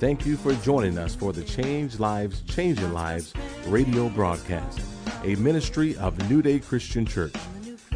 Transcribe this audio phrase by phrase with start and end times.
[0.00, 3.32] Thank you for joining us for the Change Lives, Changing Lives
[3.68, 4.80] radio broadcast,
[5.22, 7.36] a ministry of New Day Christian Church.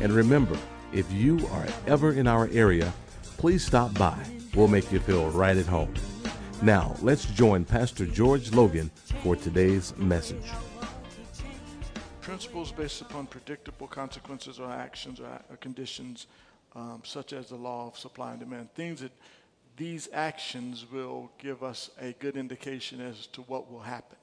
[0.00, 0.56] And remember,
[0.92, 2.92] if you are ever in our area,
[3.38, 4.16] please stop by.
[4.54, 5.92] We'll make you feel right at home.
[6.62, 8.88] Now, let's join Pastor George Logan
[9.24, 10.46] for today's message.
[12.20, 16.28] Principles based upon predictable consequences or actions or, conditions,
[16.76, 18.72] um, such as the law of supply and demand.
[18.74, 19.10] Things that
[19.80, 24.18] these actions will give us a good indication as to what will happen.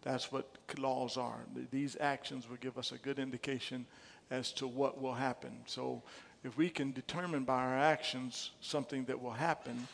[0.00, 1.40] That's what laws are.
[1.70, 3.84] These actions will give us a good indication
[4.30, 5.52] as to what will happen.
[5.66, 6.02] So,
[6.42, 9.86] if we can determine by our actions something that will happen,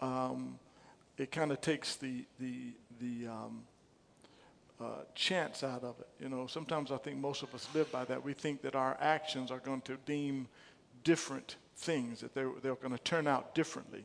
[0.00, 0.58] um,
[1.18, 3.62] it kind of takes the the the um,
[4.80, 6.08] uh, chance out of it.
[6.20, 8.24] You know, sometimes I think most of us live by that.
[8.24, 10.48] We think that our actions are going to deem
[11.04, 14.04] different things, that they're, they're going to turn out differently.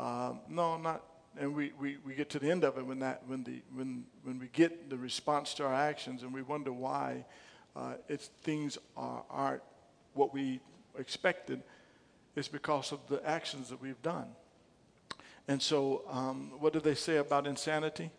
[0.00, 1.04] Um, no, not.
[1.38, 4.04] And we, we, we get to the end of it when, that, when, the, when,
[4.24, 7.24] when we get the response to our actions and we wonder why
[7.76, 7.94] uh,
[8.42, 9.62] things are, aren't
[10.14, 10.60] what we
[10.98, 11.62] expected,
[12.34, 14.26] it's because of the actions that we've done.
[15.46, 18.10] And so, um, what do they say about insanity?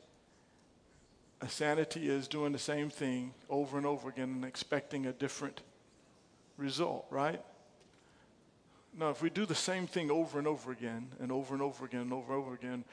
[1.42, 5.62] Insanity is doing the same thing over and over again and expecting a different
[6.58, 7.42] result, right?
[8.98, 11.86] Now, if we do the same thing over and over again and over and over
[11.86, 12.84] again and over and over again,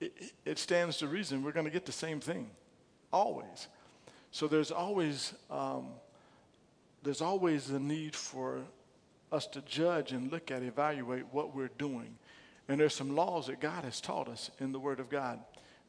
[0.00, 2.50] it, it stands to reason we're going to get the same thing,
[3.12, 3.68] always.
[4.30, 5.88] So there's always um,
[7.02, 8.60] there's always a need for
[9.32, 12.18] us to judge and look at, evaluate what we're doing.
[12.68, 15.40] And there's some laws that God has taught us in the Word of God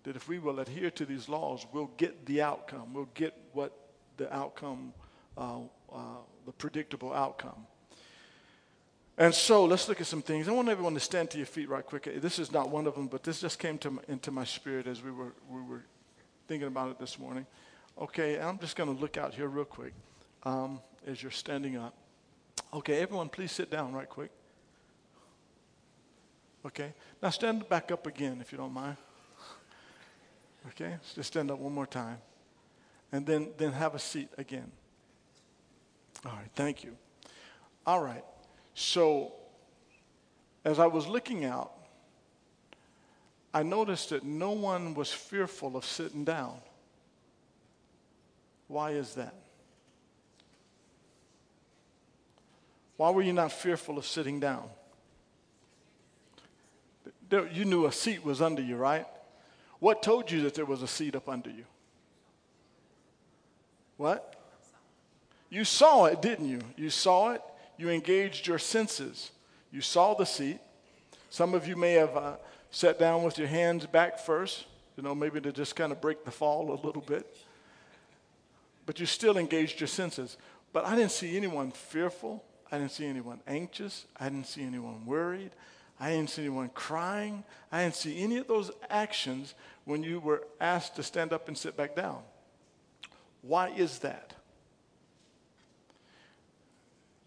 [0.04, 2.94] that if we will adhere to these laws, we'll get the outcome.
[2.94, 3.72] We'll get what
[4.18, 4.94] the outcome,
[5.38, 5.60] uh,
[5.94, 6.00] uh,
[6.46, 7.68] the predictable outcome.
[9.18, 10.48] And so let's look at some things.
[10.48, 12.10] I want everyone to stand to your feet right quick.
[12.22, 14.88] This is not one of them, but this just came to my, into my spirit
[14.88, 15.84] as we were, we were
[16.48, 17.46] thinking about it this morning.
[18.00, 19.94] Okay, I'm just going to look out here real quick
[20.44, 21.94] um, as you're standing up.
[22.74, 24.32] Okay, everyone, please sit down right quick.
[26.66, 28.96] Okay, now stand back up again if you don't mind.
[30.70, 32.18] Okay, just stand up one more time.
[33.12, 34.72] And then, then have a seat again.
[36.26, 36.96] All right, thank you.
[37.86, 38.24] All right.
[38.74, 39.34] So,
[40.64, 41.72] as I was looking out,
[43.54, 46.56] I noticed that no one was fearful of sitting down.
[48.68, 49.36] Why is that?
[52.96, 54.64] Why were you not fearful of sitting down?
[57.30, 59.08] You knew a seat was under you, right?
[59.80, 61.66] What told you that there was a seat up under you?
[63.98, 64.36] What?
[65.50, 66.62] You saw it, didn't you?
[66.78, 67.42] You saw it,
[67.82, 69.32] you engaged your senses.
[69.72, 70.60] You saw the seat.
[71.30, 72.36] Some of you may have uh,
[72.70, 74.66] sat down with your hands back first,
[74.96, 77.36] you know, maybe to just kind of break the fall a little bit.
[78.86, 80.38] But you still engaged your senses.
[80.74, 82.44] But I didn't see anyone fearful.
[82.72, 84.06] I didn't see anyone anxious.
[84.18, 85.52] I didn't see anyone worried.
[86.00, 87.44] I didn't see anyone crying.
[87.72, 89.56] I didn't see any of those actions
[89.86, 92.20] when you were asked to stand up and sit back down.
[93.42, 94.36] Why is that?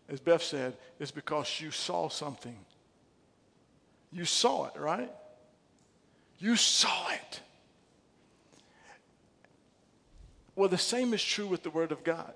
[0.09, 2.56] As Beth said, is because you saw something.
[4.12, 5.10] You saw it, right?
[6.38, 7.41] You saw it.
[10.56, 12.32] Well, the same is true with the Word of God.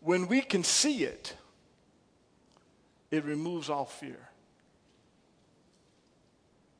[0.00, 1.34] When we can see it,
[3.10, 4.28] it removes all fear.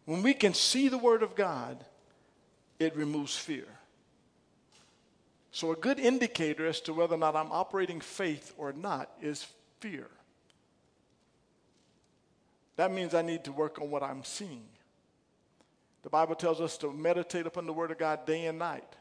[0.05, 1.85] When we can see the Word of God,
[2.79, 3.67] it removes fear.
[5.57, 9.47] So, a good indicator as to whether or not I'm operating faith or not is
[9.81, 10.11] fear.
[12.77, 14.67] That means I need to work on what I'm seeing.
[16.03, 18.97] The Bible tells us to meditate upon the Word of God day and night,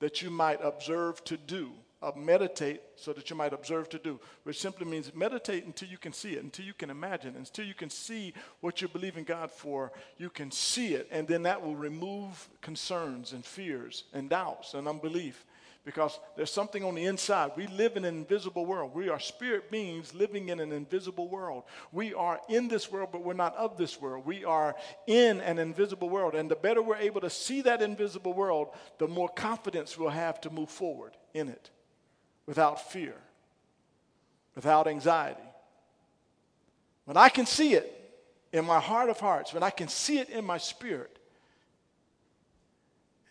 [0.00, 1.72] that you might observe to do.
[2.02, 5.98] Uh, meditate so that you might observe to do, which simply means meditate until you
[5.98, 9.50] can see it, until you can imagine, until you can see what you're believing God
[9.50, 9.92] for.
[10.16, 14.86] You can see it, and then that will remove concerns and fears and doubts and
[14.86, 15.44] unbelief
[15.86, 17.52] because there's something on the inside.
[17.54, 18.92] We live in an invisible world.
[18.92, 21.62] We are spirit beings living in an invisible world.
[21.92, 24.26] We are in this world, but we're not of this world.
[24.26, 24.74] We are
[25.06, 26.34] in an invisible world.
[26.34, 30.40] And the better we're able to see that invisible world, the more confidence we'll have
[30.40, 31.70] to move forward in it
[32.46, 33.14] without fear,
[34.56, 35.38] without anxiety.
[37.04, 37.92] When I can see it
[38.52, 41.16] in my heart of hearts, when I can see it in my spirit,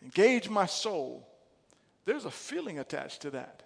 [0.01, 1.27] engage my soul
[2.05, 3.63] there's a feeling attached to that.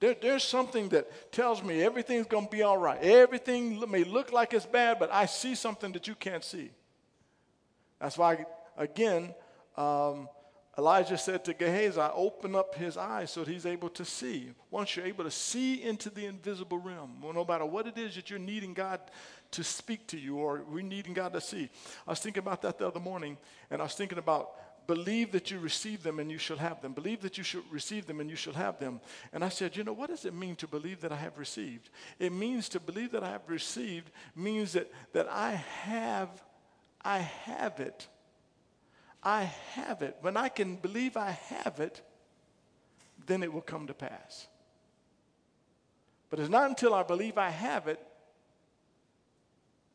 [0.00, 3.02] There, there's something that tells me everything's going to be all right.
[3.02, 6.70] Everything may look like it's bad, but I see something that you can't see.
[8.00, 8.46] That's why,
[8.76, 9.34] again,
[9.76, 10.28] um,
[10.78, 14.52] Elijah said to Gehazi, open up his eyes so that he's able to see.
[14.70, 18.14] Once you're able to see into the invisible realm, well, no matter what it is
[18.14, 19.00] that you're needing God
[19.50, 21.68] to speak to you or we're needing God to see.
[22.06, 23.36] I was thinking about that the other morning,
[23.68, 24.52] and I was thinking about
[24.88, 26.94] believe that you receive them and you shall have them.
[26.94, 29.00] Believe that you should receive them and you shall have them.
[29.34, 31.90] And I said, you know, what does it mean to believe that I have received?
[32.18, 35.50] It means to believe that I have received means that, that I
[35.82, 36.30] have,
[37.04, 38.08] I have it.
[39.22, 39.42] I
[39.74, 40.16] have it.
[40.22, 42.00] When I can believe I have it,
[43.26, 44.46] then it will come to pass.
[46.30, 48.00] But it's not until I believe I have it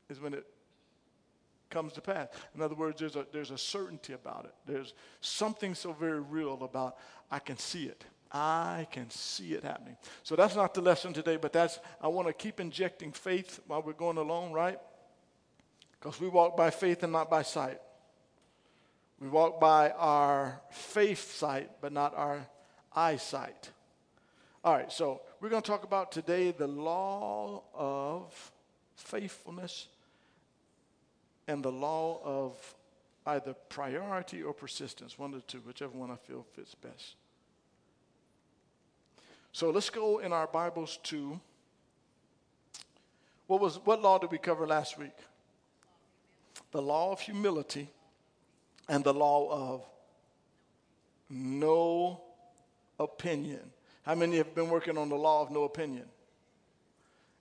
[0.08, 0.46] is when it
[1.74, 2.28] comes to pass.
[2.56, 4.54] In other words, there's a, there's a certainty about it.
[4.66, 6.98] There's something so very real about
[7.32, 8.06] I can see it.
[8.32, 9.98] I can see it happening.
[10.24, 13.82] So that's not the lesson today, but that's I want to keep injecting faith while
[13.82, 14.80] we're going along, right?
[16.00, 17.80] Because we walk by faith and not by sight.
[19.20, 22.46] We walk by our faith sight, but not our
[22.96, 23.72] eyesight.
[24.64, 28.52] All right, so we're going to talk about today the law of
[28.96, 29.88] faithfulness
[31.48, 32.76] and the law of
[33.26, 37.16] either priority or persistence, one of the two, whichever one I feel fits best.
[39.52, 41.40] So let's go in our Bibles to
[43.48, 45.16] what was what law did we cover last week?
[46.72, 47.90] The law of humility
[48.90, 49.86] and the law of
[51.30, 52.22] no
[53.00, 53.72] opinion.
[54.04, 56.06] How many have been working on the law of no opinion?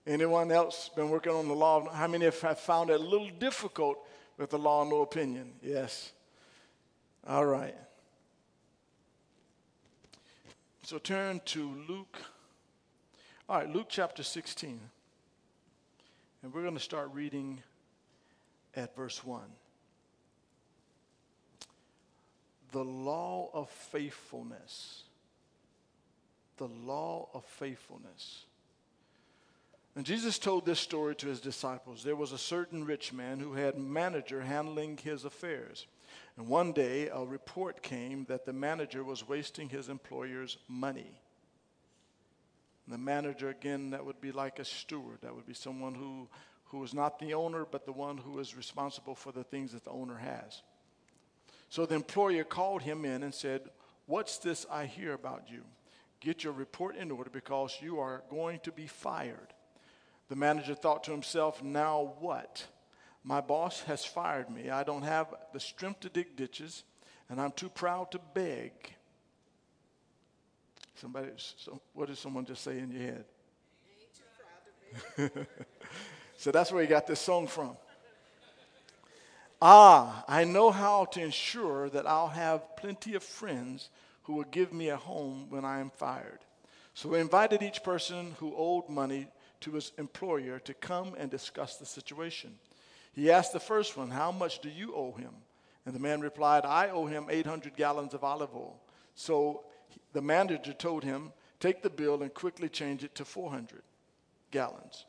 [0.05, 1.89] Anyone else been working on the law?
[1.89, 3.97] How many have found it a little difficult
[4.37, 5.53] with the law of no opinion?
[5.61, 6.11] Yes.
[7.25, 7.75] All right.
[10.83, 12.17] So turn to Luke.
[13.47, 14.79] All right, Luke chapter 16.
[16.41, 17.63] And we're going to start reading
[18.75, 19.41] at verse 1.
[22.73, 25.03] The law of faithfulness.
[26.57, 28.43] The law of faithfulness.
[29.95, 32.03] And Jesus told this story to his disciples.
[32.03, 35.85] There was a certain rich man who had a manager handling his affairs.
[36.35, 41.21] And one day a report came that the manager was wasting his employer's money.
[42.85, 45.19] And the manager, again, that would be like a steward.
[45.21, 46.27] That would be someone who,
[46.65, 49.83] who is not the owner, but the one who is responsible for the things that
[49.83, 50.63] the owner has.
[51.69, 53.69] So the employer called him in and said,
[54.05, 55.61] What's this I hear about you?
[56.19, 59.53] Get your report in order because you are going to be fired.
[60.33, 62.65] The manager thought to himself, now what?
[63.23, 64.71] My boss has fired me.
[64.71, 66.85] I don't have the strength to dig ditches,
[67.29, 68.71] and I'm too proud to beg.
[70.95, 73.01] Somebody, so, what did someone just say in your
[75.19, 75.37] head?
[76.37, 77.77] so that's where he got this song from.
[79.61, 83.91] Ah, I know how to ensure that I'll have plenty of friends
[84.23, 86.39] who will give me a home when I am fired.
[86.95, 89.27] So he invited each person who owed money
[89.63, 92.51] to his employer to come and discuss the situation.
[93.13, 95.33] He asked the first one, How much do you owe him?
[95.85, 98.79] And the man replied, I owe him 800 gallons of olive oil.
[99.15, 99.63] So
[100.13, 103.81] the manager told him, Take the bill and quickly change it to 400
[104.51, 105.05] gallons.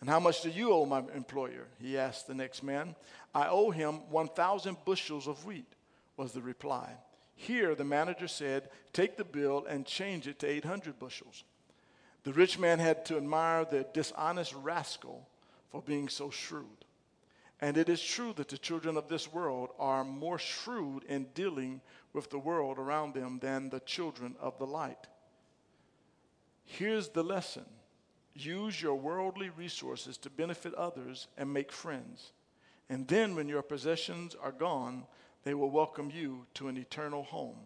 [0.00, 1.66] And how much do you owe my employer?
[1.80, 2.94] He asked the next man.
[3.34, 5.72] I owe him 1,000 bushels of wheat,
[6.16, 6.90] was the reply.
[7.36, 11.44] Here, the manager said, Take the bill and change it to 800 bushels.
[12.24, 15.28] The rich man had to admire the dishonest rascal
[15.70, 16.84] for being so shrewd.
[17.60, 21.80] And it is true that the children of this world are more shrewd in dealing
[22.12, 25.06] with the world around them than the children of the light.
[26.64, 27.66] Here's the lesson
[28.34, 32.32] use your worldly resources to benefit others and make friends.
[32.88, 35.04] And then, when your possessions are gone,
[35.44, 37.58] they will welcome you to an eternal home.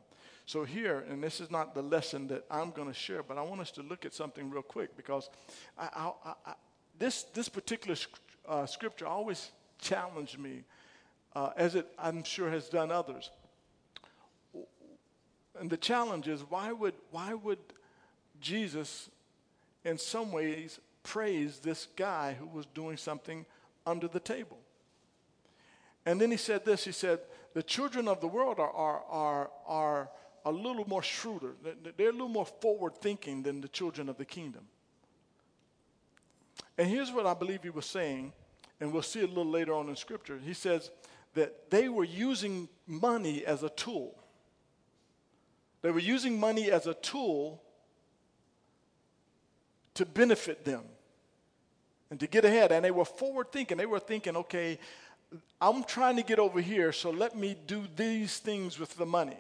[0.49, 3.43] So, here, and this is not the lesson that I'm going to share, but I
[3.43, 5.28] want us to look at something real quick because
[5.76, 6.55] I, I, I,
[6.99, 7.99] this, this particular
[8.49, 10.62] uh, scripture always challenged me,
[11.37, 13.31] uh, as it I'm sure has done others.
[15.61, 17.59] And the challenge is why would, why would
[18.40, 19.11] Jesus,
[19.85, 23.45] in some ways, praise this guy who was doing something
[23.85, 24.57] under the table?
[26.07, 27.19] And then he said this he said,
[27.52, 30.09] The children of the world are, are, are, are
[30.49, 31.52] a little more shrewder.
[31.97, 34.62] They're a little more forward thinking than the children of the kingdom.
[36.76, 38.33] And here's what I believe he was saying,
[38.81, 40.38] and we'll see it a little later on in scripture.
[40.45, 40.90] He says
[41.35, 44.14] that they were using money as a tool.
[45.83, 47.62] They were using money as a tool
[49.95, 50.85] to benefit them
[52.11, 52.73] and to get ahead.
[52.73, 53.76] And they were forward thinking.
[53.76, 54.78] They were thinking, okay,
[55.61, 59.37] I'm trying to get over here, so let me do these things with the money.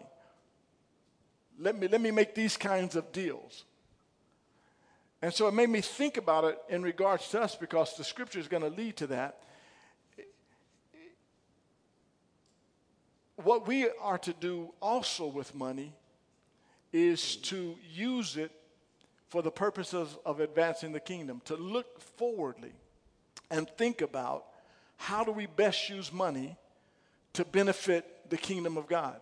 [1.58, 3.64] Let me, let me make these kinds of deals.
[5.20, 8.38] And so it made me think about it in regards to us because the scripture
[8.38, 9.42] is going to lead to that.
[13.36, 15.92] What we are to do also with money
[16.92, 18.50] is to use it
[19.28, 22.72] for the purposes of advancing the kingdom, to look forwardly
[23.50, 24.46] and think about
[24.96, 26.56] how do we best use money
[27.34, 29.20] to benefit the kingdom of God.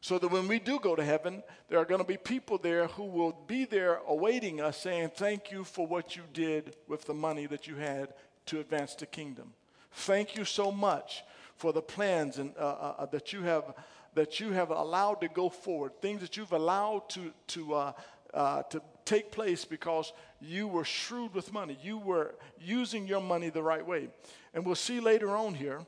[0.00, 2.86] So that when we do go to heaven, there are going to be people there
[2.86, 7.14] who will be there awaiting us saying, Thank you for what you did with the
[7.14, 8.14] money that you had
[8.46, 9.52] to advance the kingdom.
[9.92, 11.24] Thank you so much
[11.56, 13.74] for the plans and, uh, uh, uh that, you have,
[14.14, 17.92] that you have allowed to go forward, things that you've allowed to, to, uh,
[18.32, 21.76] uh, to take place because you were shrewd with money.
[21.82, 24.08] You were using your money the right way.
[24.54, 25.80] And we'll see later on here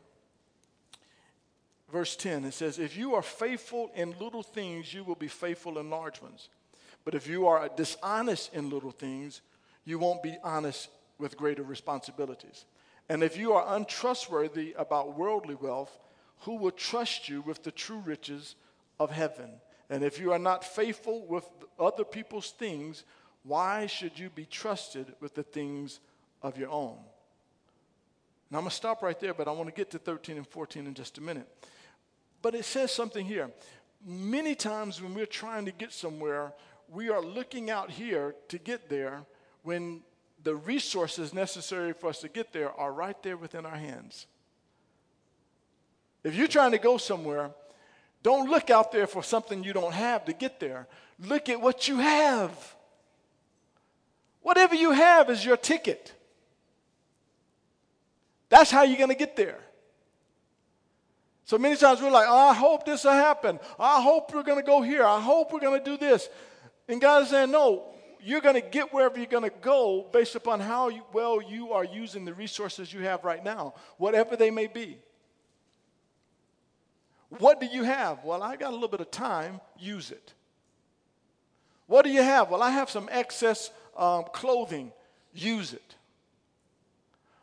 [1.91, 5.79] verse 10, it says, If you are faithful in little things, you will be faithful
[5.79, 6.49] in large ones.
[7.05, 9.41] But if you are dishonest in little things,
[9.85, 12.65] you won't be honest with greater responsibilities.
[13.09, 15.99] And if you are untrustworthy about worldly wealth,
[16.41, 18.55] who will trust you with the true riches
[18.99, 19.51] of heaven?
[19.89, 21.45] And if you are not faithful with
[21.79, 23.05] other people's things,
[23.43, 26.01] why should you be trusted with the things
[26.43, 26.97] of your own?
[28.51, 30.47] Now, I'm going to stop right there, but I want to get to 13 and
[30.47, 31.49] 14 in just a minute.
[32.43, 33.51] But it says something here.
[34.05, 36.53] Many times when we're trying to get somewhere,
[36.89, 39.23] we are looking out here to get there
[39.63, 40.01] when
[40.43, 44.27] the resources necessary for us to get there are right there within our hands.
[46.25, 47.51] If you're trying to go somewhere,
[48.23, 50.87] don't look out there for something you don't have to get there.
[51.19, 52.75] Look at what you have.
[54.43, 56.15] Whatever you have is your ticket.
[58.49, 59.59] That's how you're going to get there.
[61.51, 63.59] So many times we're like, oh, I hope this will happen.
[63.77, 65.03] I hope we're going to go here.
[65.03, 66.29] I hope we're going to do this.
[66.87, 67.87] And God is saying, no,
[68.23, 71.73] you're going to get wherever you're going to go based upon how you, well you
[71.73, 74.99] are using the resources you have right now, whatever they may be.
[77.31, 78.23] What do you have?
[78.23, 80.33] Well, I got a little bit of time, use it.
[81.89, 82.49] What do you have?
[82.49, 84.93] Well, I have some excess um, clothing,
[85.35, 85.97] use it.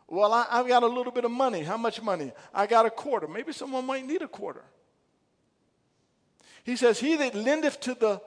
[0.08, 1.64] Well, I, have got a little bit of money.
[1.64, 2.32] How much money?
[2.54, 3.28] I got a quarter.
[3.28, 4.64] Maybe someone might need a quarter.
[6.64, 8.22] He says, He that lendeth to the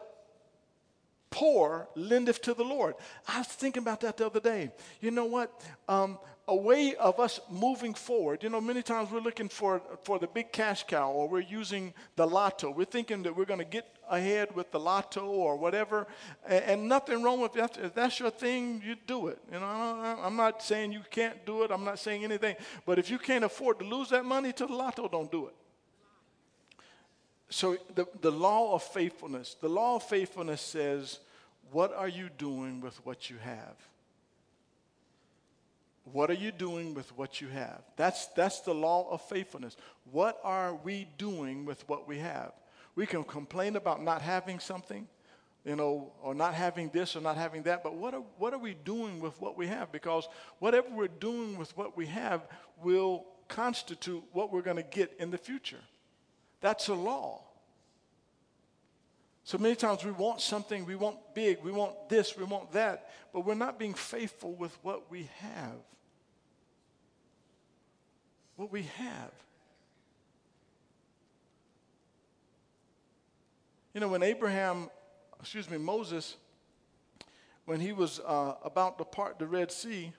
[1.30, 2.94] poor lendeth to the Lord.
[3.26, 4.70] I was thinking about that the other day.
[5.00, 5.60] You know what?
[5.88, 6.18] Um,
[6.48, 8.42] a way of us moving forward.
[8.42, 11.94] You know, many times we're looking for, for the big cash cow or we're using
[12.16, 12.72] the lotto.
[12.72, 16.08] We're thinking that we're going to get ahead with the lotto or whatever.
[16.44, 17.78] And, and, nothing wrong with that.
[17.80, 19.38] If that's your thing, you do it.
[19.52, 21.70] You know, I'm not saying you can't do it.
[21.70, 22.56] I'm not saying anything.
[22.84, 25.54] But if you can't afford to lose that money to the lotto, don't do it.
[27.50, 31.18] So the, the law of faithfulness, the law of faithfulness says,
[31.72, 33.76] what are you doing with what you have?
[36.12, 37.82] What are you doing with what you have?
[37.96, 39.76] That's, that's the law of faithfulness.
[40.10, 42.52] What are we doing with what we have?
[42.94, 45.06] We can complain about not having something,
[45.64, 48.58] you know, or not having this or not having that, but what are, what are
[48.58, 49.92] we doing with what we have?
[49.92, 50.28] Because
[50.58, 52.42] whatever we're doing with what we have
[52.82, 55.80] will constitute what we're going to get in the future.
[56.60, 57.42] That's a law.
[59.44, 63.10] So many times we want something, we want big, we want this, we want that,
[63.32, 65.74] but we're not being faithful with what we have.
[68.56, 69.32] What we have.
[73.94, 74.88] You know, when Abraham,
[75.40, 76.36] excuse me, Moses,
[77.64, 80.12] when he was uh, about to part the Red Sea,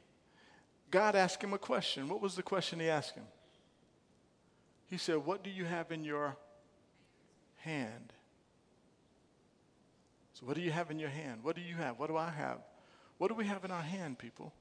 [0.89, 2.09] God asked him a question.
[2.09, 3.23] What was the question he asked him?
[4.91, 6.35] He said, What do you have in your
[7.55, 8.11] hand?
[10.33, 11.43] So, what do you have in your hand?
[11.43, 11.97] What do you have?
[11.97, 12.57] What do I have?
[13.17, 14.53] What do we have in our hand, people?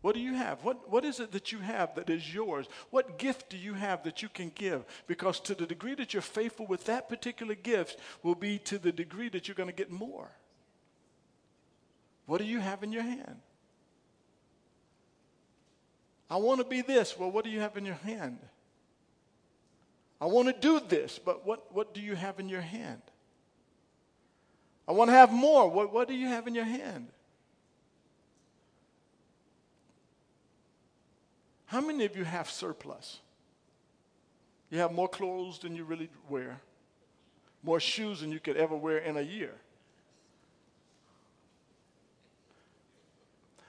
[0.00, 0.64] What do you have?
[0.64, 2.66] What, what is it that you have that is yours?
[2.90, 4.84] What gift do you have that you can give?
[5.06, 8.90] Because to the degree that you're faithful with that particular gift will be to the
[8.90, 10.28] degree that you're going to get more.
[12.26, 13.36] What do you have in your hand?
[16.32, 17.18] I want to be this.
[17.18, 18.38] Well, what do you have in your hand?
[20.18, 23.02] I want to do this, but what, what do you have in your hand?
[24.88, 25.68] I want to have more.
[25.68, 27.08] What, what do you have in your hand?
[31.66, 33.18] How many of you have surplus?
[34.70, 36.62] You have more clothes than you really wear,
[37.62, 39.52] more shoes than you could ever wear in a year.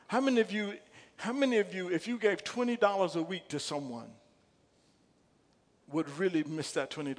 [0.08, 0.75] How many of you,
[1.24, 4.10] how many of you, if you gave $20 a week to someone,
[5.89, 7.15] would really miss that $20?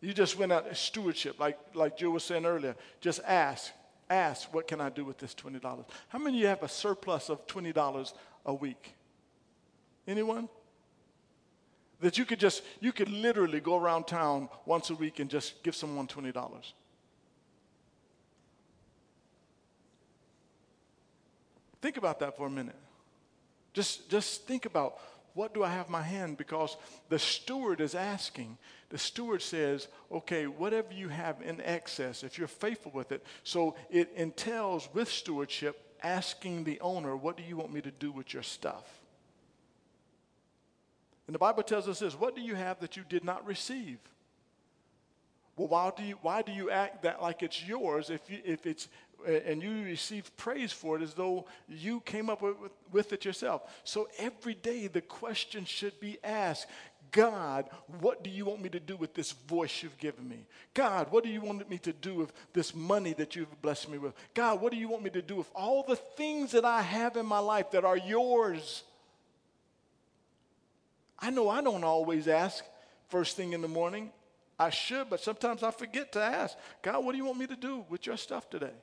[0.00, 2.76] You just went out stewardship, like, like Joe was saying earlier.
[3.00, 3.72] Just ask,
[4.08, 5.84] ask, what can I do with this $20?
[6.10, 8.12] How many of you have a surplus of $20
[8.46, 8.94] a week?
[10.06, 10.48] Anyone?
[11.98, 15.60] That you could just, you could literally go around town once a week and just
[15.64, 16.72] give someone $20.
[21.80, 22.76] Think about that for a minute.
[23.72, 24.98] Just, just think about
[25.34, 26.36] what do I have my hand?
[26.36, 26.76] Because
[27.08, 28.58] the steward is asking.
[28.90, 33.24] The steward says, okay, whatever you have in excess, if you're faithful with it.
[33.44, 38.10] So it entails with stewardship asking the owner, what do you want me to do
[38.10, 38.84] with your stuff?
[41.28, 43.98] And the Bible tells us this what do you have that you did not receive?
[45.56, 48.64] Well, why do you, why do you act that like it's yours if, you, if
[48.64, 48.88] it's
[49.26, 52.56] and you receive praise for it as though you came up with,
[52.92, 53.62] with, it yourself.
[53.84, 56.66] So every day the question should be asked
[57.10, 57.68] God,
[58.00, 60.46] what do you want me to do with this voice you've given me?
[60.74, 63.98] God, what do you want me to do with this money that you've blessed me
[63.98, 64.12] with?
[64.34, 67.16] God, what do you want me to do with all the things that I have
[67.16, 68.82] in my life that are yours?
[71.18, 72.64] I know I don't always ask
[73.08, 74.10] first thing in the morning.
[74.58, 77.56] I should, but sometimes I forget to ask God, what do you want me to
[77.56, 78.74] do with your stuff today?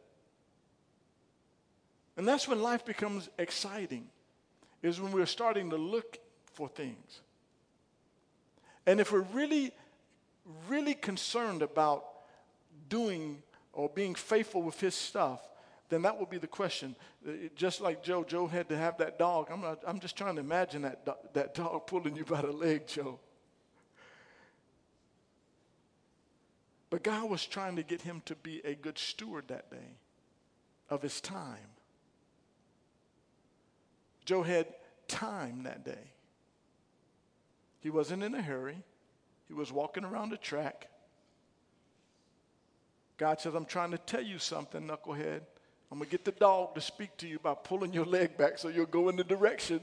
[2.17, 4.07] And that's when life becomes exciting,
[4.81, 6.17] is when we're starting to look
[6.53, 7.21] for things.
[8.85, 9.71] And if we're really,
[10.69, 12.05] really concerned about
[12.87, 13.41] doing
[13.73, 15.41] or being faithful with his stuff,
[15.89, 16.95] then that will be the question.
[17.55, 19.49] Just like Joe, Joe had to have that dog.
[19.51, 22.51] I'm, not, I'm just trying to imagine that, do- that dog pulling you by the
[22.51, 23.19] leg, Joe.
[26.89, 29.97] But God was trying to get him to be a good steward that day
[30.89, 31.74] of his time.
[34.25, 34.67] Joe had
[35.07, 36.11] time that day.
[37.79, 38.83] He wasn't in a hurry,
[39.47, 40.89] he was walking around the track.
[43.17, 45.41] God says, I'm trying to tell you something, knucklehead.
[45.91, 48.57] I'm going to get the dog to speak to you by pulling your leg back
[48.57, 49.79] so you'll go in the direction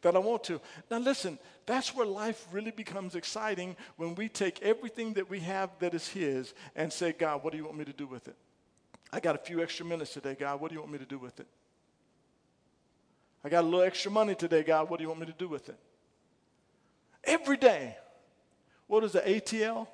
[0.00, 0.60] that I want to.
[0.90, 5.70] Now, listen, that's where life really becomes exciting when we take everything that we have
[5.78, 8.36] that is His and say, God, what do you want me to do with it?
[9.12, 10.60] I got a few extra minutes today, God.
[10.60, 11.46] What do you want me to do with it?
[13.44, 14.88] I got a little extra money today, God.
[14.88, 15.78] What do you want me to do with it?
[17.24, 17.96] Every day.
[18.86, 19.86] What is the ATL?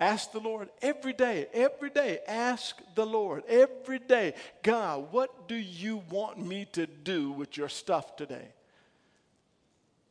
[0.00, 2.18] Ask the Lord every day, every day.
[2.26, 7.68] Ask the Lord every day, God, what do you want me to do with your
[7.68, 8.48] stuff today?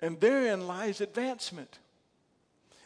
[0.02, 1.80] And therein lies advancement.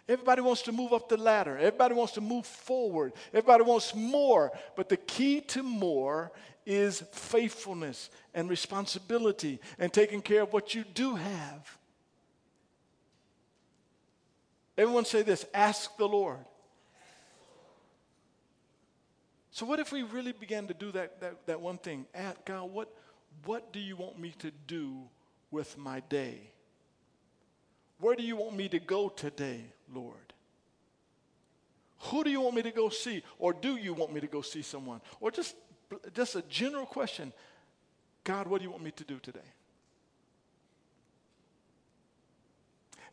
[0.10, 1.58] Everybody wants to move up the ladder.
[1.58, 3.14] Everybody wants to move forward.
[3.34, 4.52] Everybody wants more.
[4.76, 6.32] But the key to more
[6.68, 11.78] is faithfulness and responsibility and taking care of what you do have.
[14.78, 16.46] Everyone say this ask the Lord.
[19.52, 22.06] So, what if we really began to do that, that, that one thing?
[22.14, 22.94] Ask God, what,
[23.46, 24.98] what do you want me to do
[25.50, 26.52] with my day?
[28.00, 30.34] Where do you want me to go today, Lord?
[32.00, 33.24] Who do you want me to go see?
[33.40, 35.02] Or do you want me to go see someone?
[35.20, 35.56] Or just
[36.14, 37.34] just a general question
[38.24, 39.40] God, what do you want me to do today?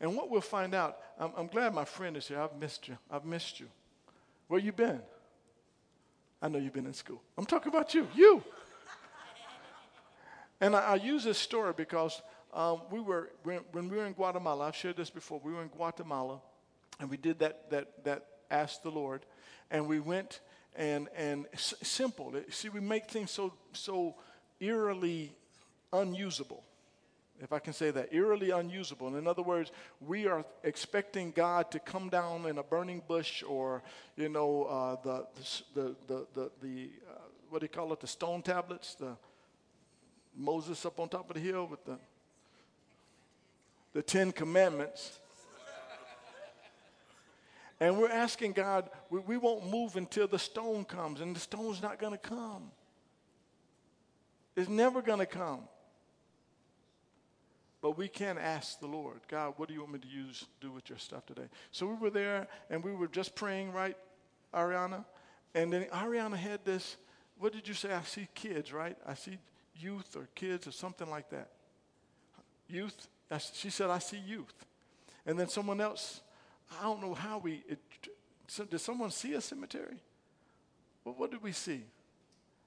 [0.01, 2.41] And what we'll find out, I'm, I'm, glad my friend is here.
[2.41, 2.99] I've missed you.
[3.09, 3.69] I've missed you.
[4.49, 5.01] Where you been?
[6.43, 7.23] I know you've been in school.
[7.39, 8.09] I'm talking about you.
[8.15, 8.43] You.
[10.61, 12.21] and I, I use this story because
[12.53, 14.67] um, we were when, when, we were in Guatemala.
[14.67, 15.41] I've shared this before.
[15.43, 16.41] We were in Guatemala,
[17.01, 19.25] and we did that that that asked the Lord,
[19.71, 20.41] and we went
[20.77, 22.33] and, and s- simple.
[22.51, 24.15] See, we make things so, so
[24.61, 25.33] eerily
[25.93, 26.63] unusable,
[27.41, 29.09] if I can say that, eerily unusable.
[29.09, 33.43] And in other words, we are expecting God to come down in a burning bush
[33.43, 33.83] or,
[34.17, 35.27] you know, uh, the,
[35.75, 37.19] the, the, the, the uh,
[37.51, 39.17] what do you call it, the stone tablets, the
[40.37, 41.97] Moses up on top of the hill with the,
[43.93, 45.21] the Ten Commandments
[47.81, 51.83] and we're asking God, we, we won't move until the stone comes, and the stone's
[51.83, 52.71] not going to come.
[54.57, 55.61] It's never going to come.
[57.83, 60.71] But we can ask the Lord, God, what do you want me to use, do
[60.71, 61.49] with your stuff today?
[61.71, 63.95] So we were there and we were just praying, right,
[64.55, 65.05] Ariana?
[65.55, 66.97] And then Ariana had this,
[67.39, 67.93] what did you say?
[67.93, 68.97] I see kids, right?
[69.07, 69.37] I see
[69.77, 71.51] youth or kids or something like that.
[72.69, 73.09] Youth?
[73.53, 74.55] She said, I see youth.
[75.27, 76.23] And then someone else
[76.81, 77.79] I don't know how we, it,
[78.49, 79.97] so did someone see a cemetery?
[81.05, 81.83] Well, what did we see?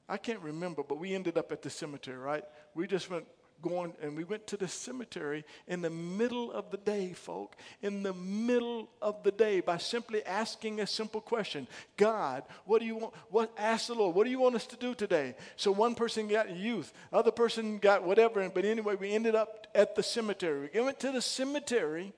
[0.09, 2.43] I can't remember, but we ended up at the cemetery, right?
[2.73, 3.25] We just went
[3.61, 8.03] going and we went to the cemetery in the middle of the day, folk, in
[8.03, 11.67] the middle of the day by simply asking a simple question.
[11.97, 13.13] God, what do you want?
[13.29, 15.35] What ask the Lord, what do you want us to do today?
[15.55, 19.95] So one person got youth, other person got whatever, but anyway, we ended up at
[19.95, 20.69] the cemetery.
[20.73, 22.13] We went to the cemetery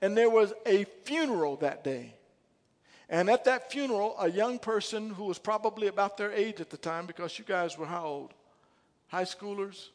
[0.00, 2.14] and there was a funeral that day.
[3.08, 6.76] And at that funeral, a young person who was probably about their age at the
[6.76, 8.34] time, because you guys were how old?
[9.08, 9.88] High schoolers?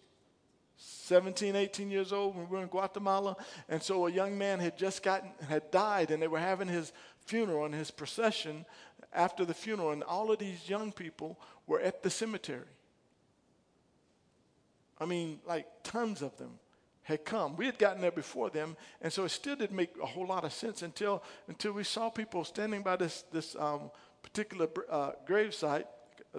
[0.77, 3.35] 17, 18 years old when we were in Guatemala.
[3.69, 6.93] And so a young man had just gotten, had died, and they were having his
[7.25, 8.65] funeral and his procession
[9.13, 9.91] after the funeral.
[9.91, 11.37] And all of these young people
[11.67, 12.65] were at the cemetery.
[14.99, 16.59] I mean, like tons of them
[17.11, 17.55] had come.
[17.55, 20.43] We had gotten there before them, and so it still didn't make a whole lot
[20.43, 23.91] of sense until until we saw people standing by this this um,
[24.23, 25.85] particular uh, grave site.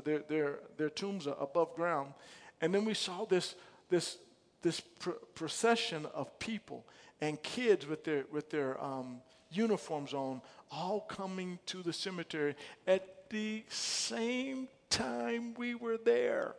[0.04, 2.14] Their their their tombs are above ground,
[2.60, 3.54] and then we saw this
[3.88, 4.18] this
[4.62, 6.86] this pr- procession of people
[7.20, 12.54] and kids with their with their um, uniforms on, all coming to the cemetery
[12.86, 16.54] at the same time we were there.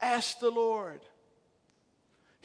[0.00, 1.00] Ask the Lord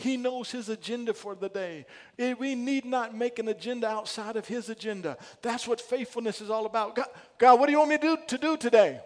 [0.02, 1.86] he knows his agenda for the day.
[2.18, 5.18] We need not make an agenda outside of his agenda.
[5.42, 6.96] That's what faithfulness is all about.
[6.96, 9.00] God, God what do you want me to do, to do today?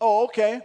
[0.00, 0.60] Oh, okay.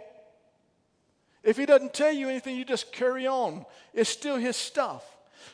[1.42, 3.64] If he doesn't tell you anything, you just carry on.
[3.94, 5.04] It's still his stuff.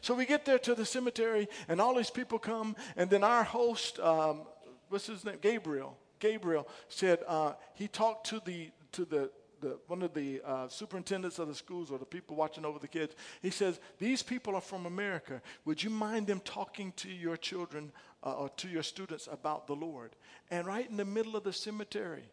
[0.00, 3.42] So we get there to the cemetery, and all these people come, and then our
[3.42, 4.42] host, um,
[4.88, 5.38] what's his name?
[5.40, 5.96] Gabriel.
[6.18, 11.38] Gabriel said uh, he talked to the to the the, one of the uh, superintendents
[11.38, 14.60] of the schools or the people watching over the kids, he says, These people are
[14.60, 15.40] from America.
[15.64, 17.92] Would you mind them talking to your children
[18.24, 20.16] uh, or to your students about the Lord?
[20.50, 22.24] And right in the middle of the cemetery,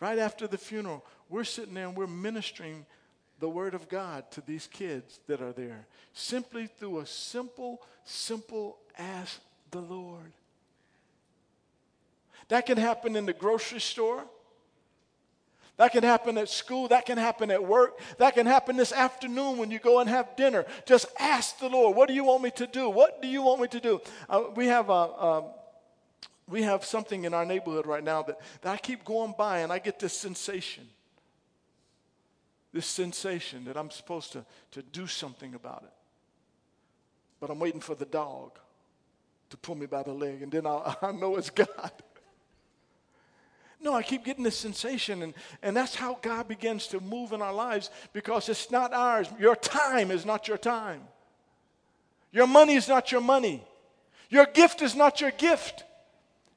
[0.00, 2.86] right after the funeral, we're sitting there and we're ministering
[3.38, 8.78] the Word of God to these kids that are there simply through a simple, simple
[8.98, 10.32] ask the Lord.
[12.48, 14.24] That can happen in the grocery store.
[15.80, 16.88] That can happen at school.
[16.88, 17.98] That can happen at work.
[18.18, 20.66] That can happen this afternoon when you go and have dinner.
[20.84, 22.90] Just ask the Lord, what do you want me to do?
[22.90, 23.98] What do you want me to do?
[24.28, 24.92] Uh, we have a.
[24.92, 25.44] Um,
[26.46, 29.72] we have something in our neighborhood right now that, that I keep going by and
[29.72, 30.86] I get this sensation.
[32.74, 35.94] This sensation that I'm supposed to, to do something about it.
[37.40, 38.58] But I'm waiting for the dog
[39.48, 41.90] to pull me by the leg, and then I'll, I know it's God.
[43.82, 47.40] No, I keep getting this sensation, and, and that's how God begins to move in
[47.40, 49.26] our lives because it's not ours.
[49.38, 51.00] Your time is not your time.
[52.30, 53.64] Your money is not your money.
[54.28, 55.84] Your gift is not your gift.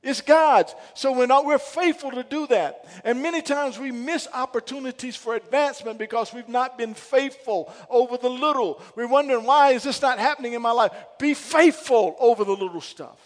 [0.04, 0.76] It's God's.
[0.96, 2.86] So we're, not, we're faithful to do that.
[3.06, 8.30] And many times we miss opportunities for advancement because we've not been faithful over the
[8.30, 8.82] little.
[8.98, 10.92] We're wondering, why is this not happening in my life?
[11.20, 13.18] Be faithful over the little stuff.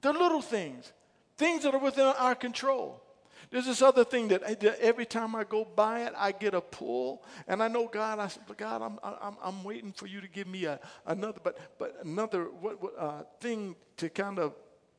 [0.00, 0.90] The little things
[1.38, 3.02] things that are within our control.
[3.50, 4.42] There's this other thing that
[4.80, 8.18] every time I go by it, I get a pull, and I know God.
[8.18, 11.78] I said, God, I'm, I'm, I'm waiting for you to give me a, another, but
[11.78, 14.54] but another what, what, uh, thing to kind of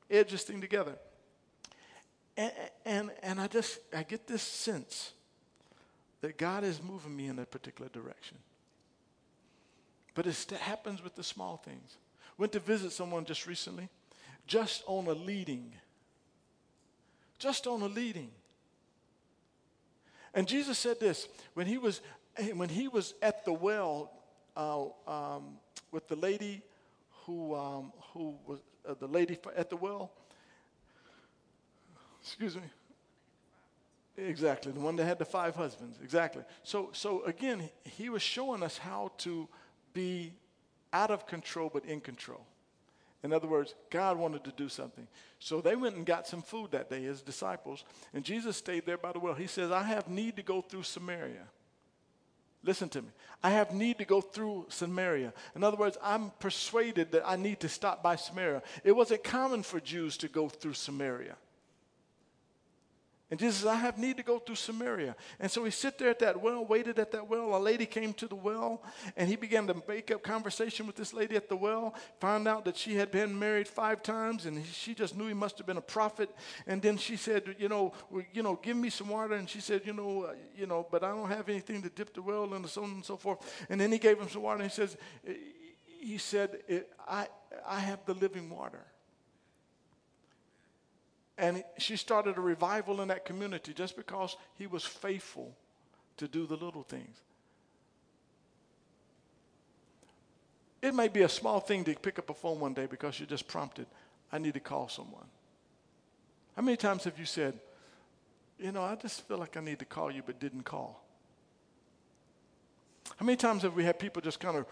[0.09, 0.97] edge this thing together.
[2.35, 2.51] And,
[2.85, 5.11] and and I just I get this sense
[6.21, 8.37] that God is moving me in a particular direction.
[10.15, 11.97] But it happens with the small things.
[12.37, 13.89] Went to visit someone just recently,
[14.47, 15.73] just on a leading
[17.39, 18.29] just on a leading.
[20.33, 22.01] And Jesus said this when he was,
[22.53, 24.11] when he was at the well
[24.55, 25.57] uh, um,
[25.91, 26.61] with the lady
[27.25, 30.11] who, um, who was uh, the lady at the well.
[32.21, 32.61] Excuse me.
[34.17, 35.97] Exactly, the one that had the five husbands.
[36.03, 36.43] Exactly.
[36.63, 39.47] So, so again, he was showing us how to
[39.93, 40.33] be
[40.91, 42.45] out of control but in control.
[43.23, 45.07] In other words, God wanted to do something.
[45.39, 48.97] So they went and got some food that day, his disciples, and Jesus stayed there
[48.97, 49.33] by the well.
[49.33, 51.47] He says, I have need to go through Samaria.
[52.63, 53.09] Listen to me.
[53.41, 55.33] I have need to go through Samaria.
[55.55, 58.61] In other words, I'm persuaded that I need to stop by Samaria.
[58.83, 61.37] It wasn't common for Jews to go through Samaria.
[63.31, 65.15] And Jesus says, I have need to go through Samaria.
[65.39, 67.55] And so he sit there at that well, waited at that well.
[67.55, 68.81] A lady came to the well,
[69.15, 71.93] and he began to make up conversation with this lady at the well.
[72.21, 75.59] Found out that she had been married five times, and she just knew he must
[75.59, 76.29] have been a prophet.
[76.65, 77.93] And then she said, you know,
[78.33, 79.35] you know, give me some water.
[79.35, 82.15] And she said, you know, uh, you know, but I don't have anything to dip
[82.15, 83.39] the well in, and so on and so forth.
[83.69, 84.97] And then he gave him some water, and he says,
[86.01, 86.57] he said,
[87.07, 87.27] I,
[87.67, 88.85] I have the living water.
[91.39, 95.55] And she started a revival in that community just because he was faithful
[96.17, 97.17] to do the little things.
[100.81, 103.27] It may be a small thing to pick up a phone one day because you're
[103.27, 103.87] just prompted,
[104.33, 105.25] I need to call someone.
[106.57, 107.57] How many times have you said,
[108.59, 111.01] you know, I just feel like I need to call you but didn't call?
[113.15, 114.65] How many times have we had people just kind of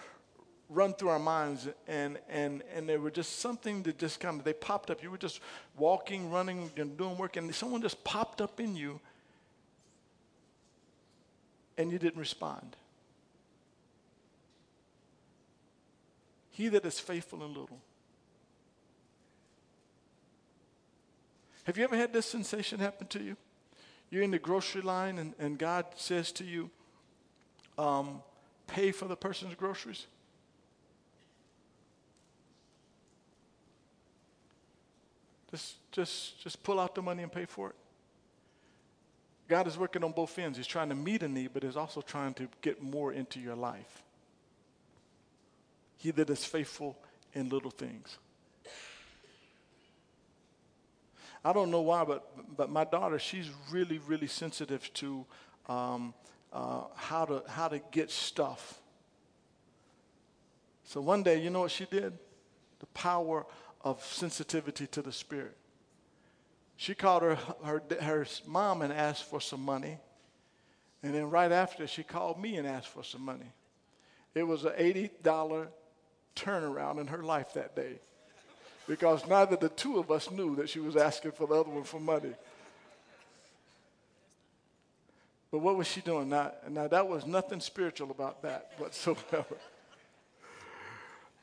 [0.70, 4.46] run through our minds and, and, and they were just something that just kind of,
[4.46, 5.02] they popped up.
[5.02, 5.40] You were just
[5.78, 9.00] walking, running, and doing work, and someone just popped up in you
[11.78, 12.76] and you didn't respond.
[16.50, 17.80] He that is faithful in little.
[21.66, 23.38] Have you ever had this sensation happen to you?
[24.10, 26.72] You're in the grocery line and, and God says to you,
[27.78, 28.24] um,
[28.66, 30.08] pay for the person's groceries?
[35.52, 37.76] Just, just, just pull out the money and pay for it.
[39.48, 40.58] God is working on both ends.
[40.58, 43.56] He's trying to meet a need, but He's also trying to get more into your
[43.56, 44.04] life.
[45.96, 46.98] He that is faithful
[47.34, 48.18] in little things.
[51.46, 55.26] I don't know why, but, but my daughter, she's really, really sensitive to
[55.70, 56.14] um,
[56.52, 58.82] uh, how, to, how to get stuff.
[60.84, 62.14] So one day, you know what she did?
[62.80, 63.46] The power
[63.82, 65.56] of sensitivity to the Spirit.
[66.76, 69.98] She called her, her, her mom and asked for some money.
[71.02, 73.52] And then right after, she called me and asked for some money.
[74.36, 75.68] It was an $80
[76.36, 78.00] turnaround in her life that day
[78.88, 81.84] because neither the two of us knew that she was asking for the other one
[81.84, 82.34] for money.
[85.52, 86.30] But what was she doing?
[86.30, 89.58] Now, now that was nothing spiritual about that whatsoever.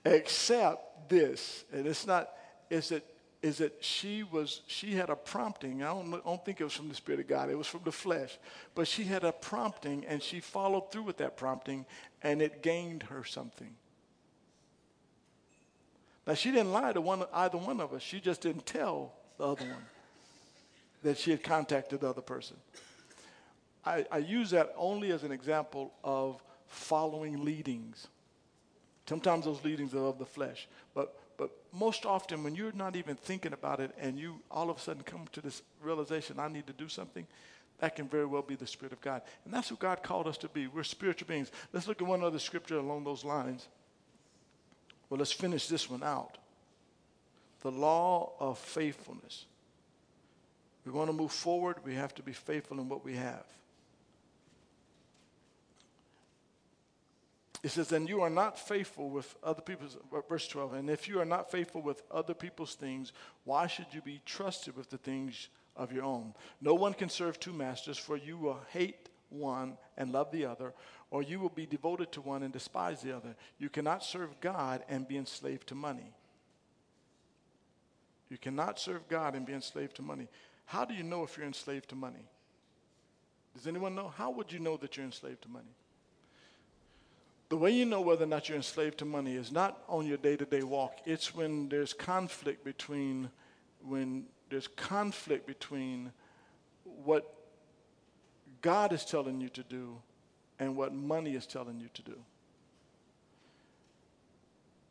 [0.04, 2.30] Except this, and it's not,
[2.70, 3.04] is that
[3.44, 5.82] is that she was she had a prompting.
[5.82, 7.50] I don't, don't think it was from the spirit of god.
[7.50, 8.38] It was from the flesh.
[8.74, 11.84] But she had a prompting and she followed through with that prompting
[12.22, 13.74] and it gained her something.
[16.26, 18.00] Now she didn't lie to one either one of us.
[18.00, 19.84] She just didn't tell the other one
[21.02, 22.56] that she had contacted the other person.
[23.84, 28.08] I, I use that only as an example of following leadings
[29.08, 33.16] sometimes those leadings are of the flesh but but most often, when you're not even
[33.16, 36.66] thinking about it and you all of a sudden come to this realization, I need
[36.66, 37.26] to do something,
[37.80, 39.22] that can very well be the Spirit of God.
[39.44, 40.68] And that's who God called us to be.
[40.68, 41.50] We're spiritual beings.
[41.72, 43.66] Let's look at one other scripture along those lines.
[45.10, 46.38] Well, let's finish this one out.
[47.60, 49.46] The law of faithfulness.
[50.84, 53.44] We want to move forward, we have to be faithful in what we have.
[57.64, 61.08] It says, and you are not faithful with other people's, uh, verse 12, and if
[61.08, 64.98] you are not faithful with other people's things, why should you be trusted with the
[64.98, 66.34] things of your own?
[66.60, 70.74] No one can serve two masters, for you will hate one and love the other,
[71.10, 73.34] or you will be devoted to one and despise the other.
[73.56, 76.12] You cannot serve God and be enslaved to money.
[78.28, 80.28] You cannot serve God and be enslaved to money.
[80.66, 82.28] How do you know if you're enslaved to money?
[83.54, 84.08] Does anyone know?
[84.08, 85.74] How would you know that you're enslaved to money?
[87.48, 90.16] The way you know whether or not you're enslaved to money is not on your
[90.16, 90.98] day to day walk.
[91.04, 93.30] It's when there's conflict between
[93.82, 96.12] when there's conflict between
[96.84, 97.34] what
[98.62, 100.00] God is telling you to do
[100.58, 102.16] and what money is telling you to do.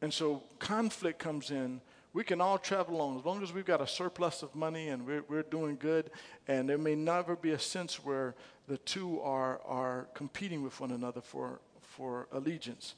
[0.01, 1.81] And so conflict comes in.
[2.11, 5.07] We can all travel along as long as we've got a surplus of money and
[5.07, 6.11] we're, we're doing good.
[6.47, 8.35] And there may never be a sense where
[8.67, 11.61] the two are, are competing with one another for,
[11.97, 12.95] for allegiance.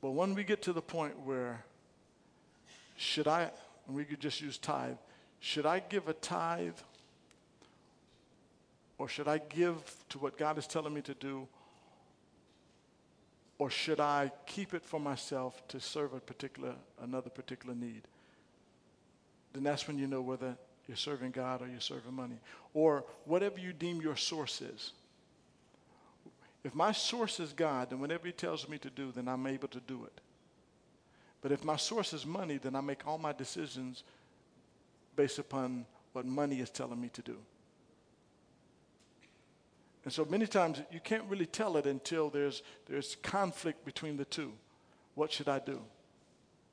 [0.00, 1.64] But when we get to the point where,
[2.96, 3.50] should I,
[3.86, 4.96] and we could just use tithe,
[5.40, 6.78] should I give a tithe
[8.98, 9.76] or should I give
[10.10, 11.46] to what God is telling me to do?
[13.58, 18.02] Or should I keep it for myself to serve a particular, another particular need?
[19.52, 22.38] Then that's when you know whether you're serving God or you're serving money.
[22.74, 24.92] Or whatever you deem your source is.
[26.66, 29.68] If my source is God, then whatever He tells me to do, then I'm able
[29.68, 30.20] to do it.
[31.40, 34.02] But if my source is money, then I make all my decisions
[35.14, 37.36] based upon what money is telling me to do.
[40.02, 44.24] And so many times you can't really tell it until there's, there's conflict between the
[44.24, 44.52] two.
[45.14, 45.80] What should I do?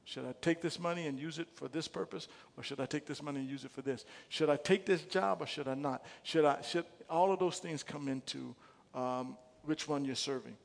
[0.06, 2.28] Should I take this money and use it for this purpose,
[2.58, 4.06] or should I take this money and use it for this?
[4.30, 6.04] Should I take this job, or should I not?
[6.24, 6.64] Should I?
[6.64, 8.56] Should all of those things come into
[8.96, 10.58] um, which one you're serving.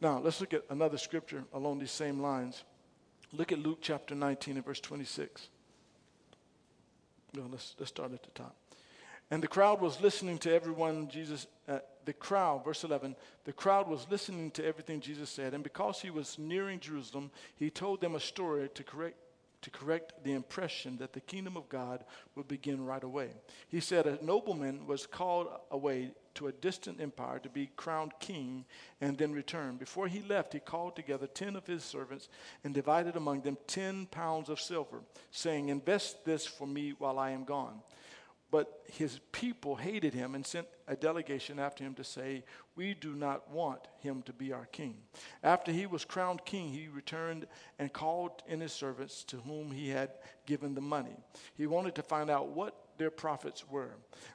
[0.00, 2.64] Now, let's look at another scripture along these same lines.
[3.32, 5.48] Look at Luke chapter 19 and verse 26.
[7.34, 8.54] No, let's, let's start at the top.
[9.30, 13.88] And the crowd was listening to everyone Jesus, uh, the crowd, verse 11, the crowd
[13.88, 15.54] was listening to everything Jesus said.
[15.54, 19.16] And because he was nearing Jerusalem, he told them a story to correct,
[19.62, 23.30] to correct the impression that the kingdom of God would begin right away.
[23.68, 28.64] He said, A nobleman was called away to a distant empire to be crowned king
[29.00, 29.76] and then return.
[29.76, 32.28] Before he left, he called together ten of his servants
[32.64, 37.30] and divided among them ten pounds of silver, saying, Invest this for me while I
[37.30, 37.80] am gone.
[38.52, 42.44] But his people hated him and sent a delegation after him to say,
[42.76, 44.96] We do not want him to be our king.
[45.42, 47.46] After he was crowned king, he returned
[47.78, 50.10] and called in his servants to whom he had
[50.44, 51.16] given the money.
[51.54, 53.90] He wanted to find out what their profits were.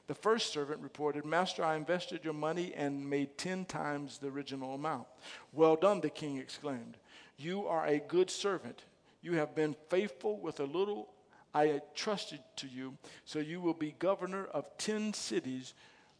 [0.06, 4.74] The first servant reported, Master, I invested your money and made ten times the original
[4.74, 5.06] amount.
[5.52, 6.96] Well done, the king exclaimed.
[7.36, 8.84] You are a good servant.
[9.22, 11.08] You have been faithful with a little
[11.54, 15.74] I trusted to you, so you will be governor of 10 cities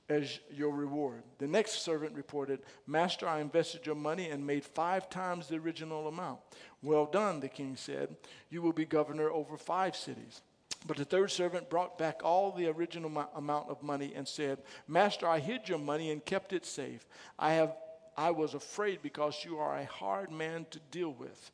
[0.09, 1.23] as your reward.
[1.39, 6.09] The next servant reported, Master, I invested your money and made five times the original
[6.09, 6.41] amount.
[6.83, 8.17] Well done, the king said.
[8.49, 10.41] You will be governor over five cities.
[10.87, 15.27] But the third servant brought back all the original amount of money and said, Master,
[15.27, 17.07] I hid your money and kept it safe.
[17.39, 17.75] I, have,
[18.17, 21.51] I was afraid because you are a hard man to deal with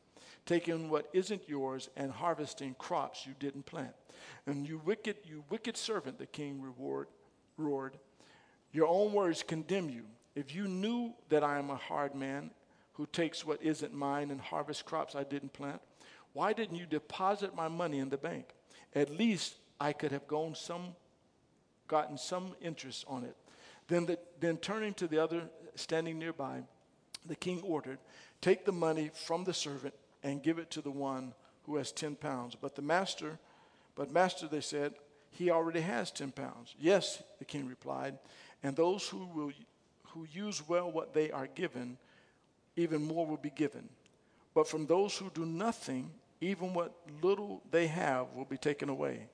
[0.46, 3.94] taking what isn't yours and harvesting crops you didn't plant.
[4.46, 7.08] And you wicked, you wicked servant, the king reward,
[7.56, 7.98] roared,
[8.72, 10.04] your own words condemn you.
[10.34, 12.50] If you knew that I am a hard man
[12.94, 15.80] who takes what isn't mine and harvests crops I didn't plant,
[16.34, 18.46] why didn't you deposit my money in the bank?
[18.94, 20.94] At least I could have gone some,
[21.88, 23.36] gotten some interest on it.
[23.88, 25.42] Then, the, then turning to the other
[25.74, 26.62] standing nearby,
[27.26, 27.98] the king ordered,
[28.40, 31.32] Take the money from the servant and give it to the one
[31.64, 32.54] who has 10 pounds.
[32.54, 33.38] But the master,
[33.94, 34.92] but master, they said,
[35.30, 36.74] he already has 10 pounds.
[36.78, 38.18] Yes, the king replied,
[38.62, 39.52] and those who will
[40.14, 41.98] who use well what they are given,
[42.76, 43.88] even more will be given.
[44.54, 49.28] But from those who do nothing, even what little they have will be taken away.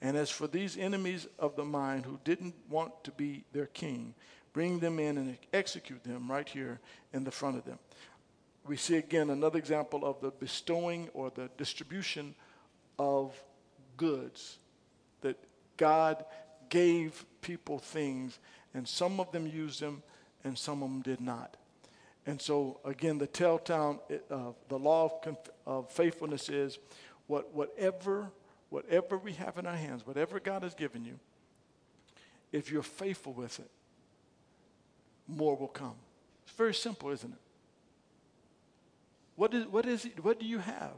[0.00, 4.14] And as for these enemies of the mind who didn't want to be their king,
[4.52, 6.80] bring them in and execute them right here
[7.12, 7.78] in the front of them
[8.68, 12.34] we see again another example of the bestowing or the distribution
[12.98, 13.40] of
[13.96, 14.58] goods
[15.20, 15.36] that
[15.76, 16.24] God
[16.68, 18.38] gave people things,
[18.74, 20.02] and some of them used them
[20.44, 21.56] and some of them did not.
[22.26, 26.78] And so, again, the telltale, uh, the law of, conf- of faithfulness is
[27.28, 28.30] what, whatever,
[28.68, 31.20] whatever we have in our hands, whatever God has given you,
[32.50, 33.70] if you're faithful with it,
[35.28, 35.94] more will come.
[36.44, 37.38] It's very simple, isn't it?
[39.36, 40.96] What is, what is it, what do you have?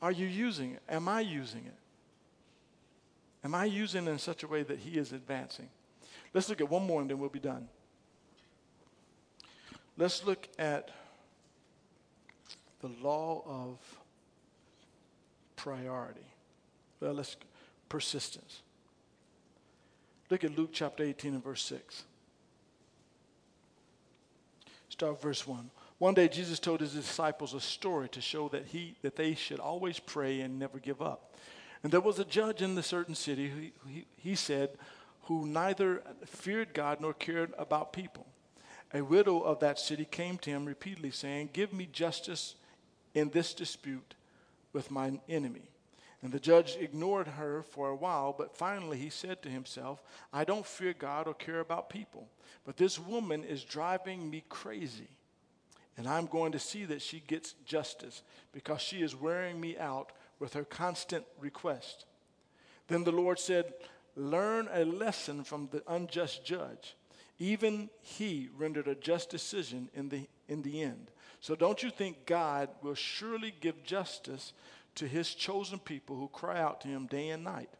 [0.00, 0.82] Are you using it?
[0.88, 1.74] Am I using it?
[3.44, 5.68] Am I using it in such a way that he is advancing?
[6.32, 7.68] Let's look at one more and then we'll be done.
[9.98, 10.90] Let's look at
[12.80, 13.78] the law of
[15.56, 16.20] priority.
[17.00, 17.36] Well, let's
[17.88, 18.62] persistence.
[20.30, 22.04] Look at Luke chapter 18 and verse 6.
[24.88, 25.70] Start verse 1.
[25.98, 29.60] One day Jesus told his disciples a story to show that he that they should
[29.60, 31.34] always pray and never give up.
[31.82, 34.70] And there was a judge in the certain city who he, he said
[35.22, 38.26] who neither feared God nor cared about people.
[38.94, 42.54] A widow of that city came to him repeatedly saying, "Give me justice
[43.14, 44.14] in this dispute
[44.72, 45.70] with my enemy."
[46.22, 50.44] And the judge ignored her for a while, but finally he said to himself, I
[50.44, 52.28] don't fear God or care about people,
[52.64, 55.08] but this woman is driving me crazy.
[55.96, 58.22] And I'm going to see that she gets justice
[58.52, 62.06] because she is wearing me out with her constant request.
[62.88, 63.74] Then the Lord said,
[64.14, 66.96] Learn a lesson from the unjust judge.
[67.38, 71.10] Even he rendered a just decision in the, in the end.
[71.40, 74.52] So don't you think God will surely give justice
[74.94, 77.70] to his chosen people who cry out to him day and night?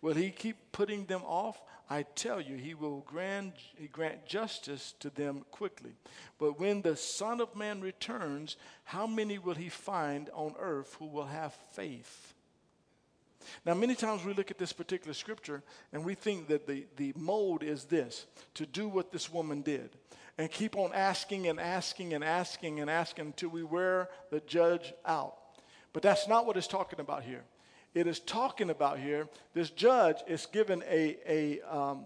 [0.00, 1.60] Will he keep putting them off?
[1.88, 3.54] I tell you, he will grant,
[3.92, 5.92] grant justice to them quickly.
[6.38, 11.06] But when the Son of Man returns, how many will he find on earth who
[11.06, 12.34] will have faith?
[13.64, 17.12] Now, many times we look at this particular scripture and we think that the, the
[17.16, 19.90] mode is this to do what this woman did
[20.38, 24.92] and keep on asking and asking and asking and asking until we wear the judge
[25.04, 25.36] out.
[25.92, 27.44] But that's not what it's talking about here
[27.96, 32.04] it is talking about here, this judge is given a, a um,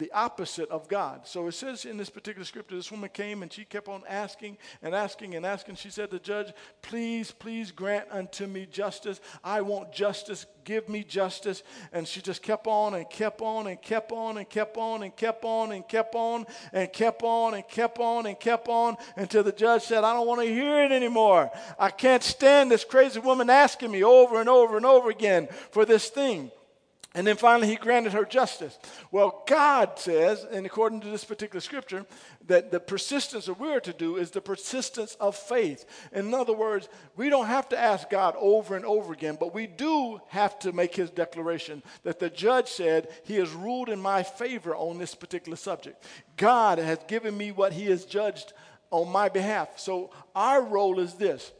[0.00, 1.26] the opposite of God.
[1.26, 4.56] So it says in this particular scripture, this woman came and she kept on asking
[4.82, 5.76] and asking and asking.
[5.76, 9.20] She said to the judge, Please, please grant unto me justice.
[9.44, 10.46] I want justice.
[10.64, 11.62] Give me justice.
[11.92, 15.14] And she just kept on and kept on and kept on and kept on and
[15.14, 19.42] kept on and kept on and kept on and kept on and kept on until
[19.42, 21.50] the judge said, I don't want to hear it anymore.
[21.78, 25.84] I can't stand this crazy woman asking me over and over and over again for
[25.84, 26.50] this thing.
[27.12, 28.78] And then finally, he granted her justice.
[29.10, 32.06] Well, God says, and according to this particular scripture,
[32.46, 35.84] that the persistence that we're to do is the persistence of faith.
[36.12, 39.66] In other words, we don't have to ask God over and over again, but we
[39.66, 44.22] do have to make his declaration that the judge said, He has ruled in my
[44.22, 46.04] favor on this particular subject.
[46.36, 48.52] God has given me what he has judged
[48.92, 49.80] on my behalf.
[49.80, 51.50] So our role is this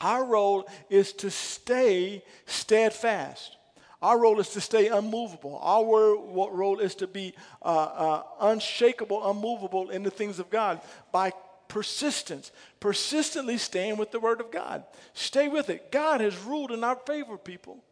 [0.00, 3.57] our role is to stay steadfast.
[4.00, 5.58] Our role is to stay unmovable.
[5.60, 10.80] Our role is to be uh, uh, unshakable, unmovable in the things of God
[11.10, 11.32] by
[11.66, 14.84] persistence, persistently staying with the Word of God.
[15.14, 15.90] Stay with it.
[15.90, 17.82] God has ruled in our favor, people.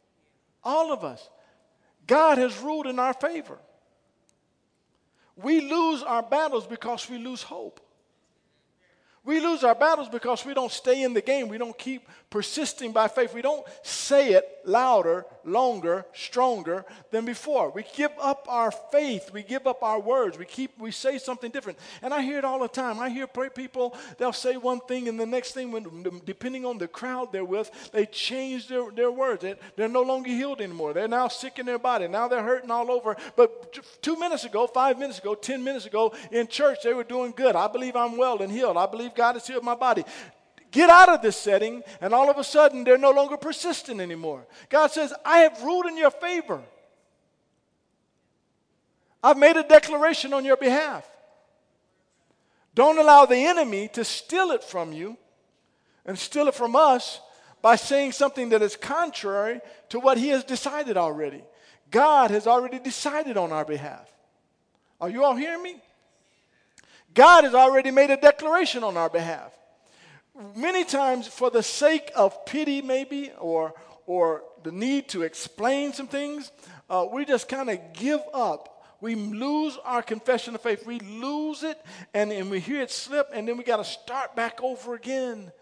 [0.63, 1.29] All of us.
[2.07, 3.59] God has ruled in our favor.
[5.37, 7.81] We lose our battles because we lose hope.
[9.25, 11.49] We lose our battles because we don't stay in the game.
[11.49, 13.35] We don't keep persisting by faith.
[13.35, 17.71] We don't say it louder, longer, stronger than before.
[17.71, 19.31] We give up our faith.
[19.33, 20.37] We give up our words.
[20.37, 21.79] We keep we say something different.
[22.03, 22.99] And I hear it all the time.
[22.99, 26.89] I hear people they'll say one thing and the next thing when depending on the
[26.89, 29.43] crowd they're with, they change their, their words.
[29.43, 30.93] They, they're no longer healed anymore.
[30.93, 32.09] They're now sick in their body.
[32.09, 33.17] Now they're hurting all over.
[33.37, 37.33] But two minutes ago, five minutes ago, ten minutes ago in church, they were doing
[37.37, 37.55] good.
[37.55, 38.77] I believe I'm well and healed.
[38.77, 40.05] I believe God has healed my body
[40.71, 44.47] get out of this setting, and all of a sudden they're no longer persistent anymore.
[44.69, 46.63] God says, I have ruled in your favor.
[49.23, 51.07] I've made a declaration on your behalf.
[52.75, 55.17] Don't allow the enemy to steal it from you
[56.05, 57.21] and steal it from us
[57.63, 61.43] by saying something that is contrary to what he has decided already.
[61.91, 64.09] God has already decided on our behalf.
[65.01, 65.77] Are you all hearing me?
[67.15, 69.53] God has already made a declaration on our behalf
[70.55, 73.75] many times for the sake of pity maybe or
[74.07, 76.51] or the need to explain some things
[76.89, 78.73] uh, we just kind of give up.
[79.01, 80.87] We lose our confession of faith.
[80.87, 81.81] We lose it
[82.15, 85.53] and, and we hear it slip and then we got to start back over again.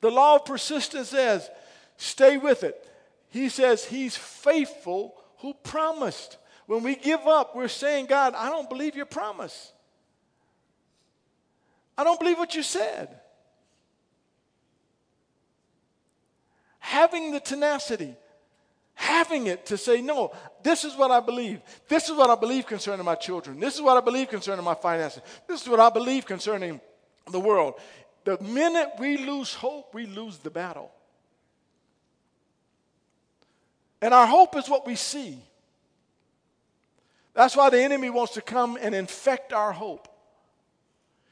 [0.00, 1.48] The law of persistence says
[1.96, 2.84] stay with it.
[3.30, 6.36] He says he's faithful who promised.
[6.66, 9.72] When we give up we're saying god i don't believe your promise
[11.98, 13.08] I don't believe what you said.
[16.78, 18.14] Having the tenacity,
[18.94, 20.32] having it to say, no,
[20.62, 21.60] this is what I believe.
[21.88, 23.58] This is what I believe concerning my children.
[23.58, 25.22] This is what I believe concerning my finances.
[25.48, 26.80] This is what I believe concerning
[27.30, 27.74] the world.
[28.24, 30.92] The minute we lose hope, we lose the battle.
[34.00, 35.38] And our hope is what we see.
[37.34, 40.08] That's why the enemy wants to come and infect our hope.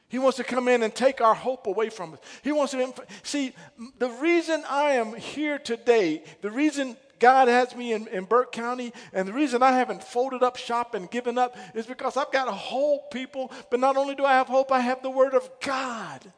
[0.09, 2.19] He wants to come in and take our hope away from us.
[2.41, 2.93] He wants to
[3.23, 3.53] see
[3.99, 8.93] the reason I am here today, the reason God has me in, in Burke County,
[9.11, 12.47] and the reason I haven't folded up shop and given up is because I've got
[12.47, 13.51] hope, people.
[13.69, 16.31] But not only do I have hope, I have the Word of God.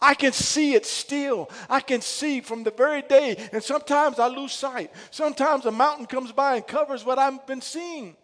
[0.00, 1.50] I can see it still.
[1.68, 4.92] I can see from the very day, and sometimes I lose sight.
[5.10, 8.16] Sometimes a mountain comes by and covers what I've been seeing.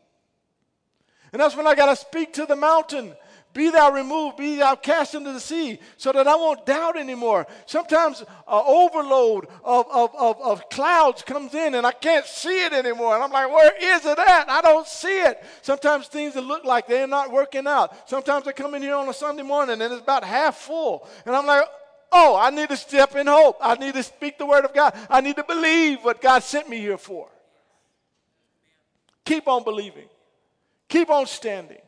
[1.33, 3.15] And that's when I got to speak to the mountain
[3.53, 7.49] be thou removed, be thou cast into the sea, so that I won't doubt anymore.
[7.67, 12.73] Sometimes an overload of, of, of, of, clouds comes in and I can't see it
[12.73, 13.15] anymore.
[13.17, 14.49] And I'm like, where is it at?
[14.49, 15.43] I don't see it.
[15.63, 18.09] Sometimes things that look like they're not working out.
[18.09, 21.09] Sometimes I come in here on a Sunday morning and it's about half full.
[21.27, 21.65] And I'm like,
[22.13, 23.57] oh, I need to step in hope.
[23.61, 24.95] I need to speak the word of God.
[25.09, 27.29] I need to believe what God sent me here for.
[29.25, 30.09] Keep on believing,
[30.89, 31.79] keep on standing.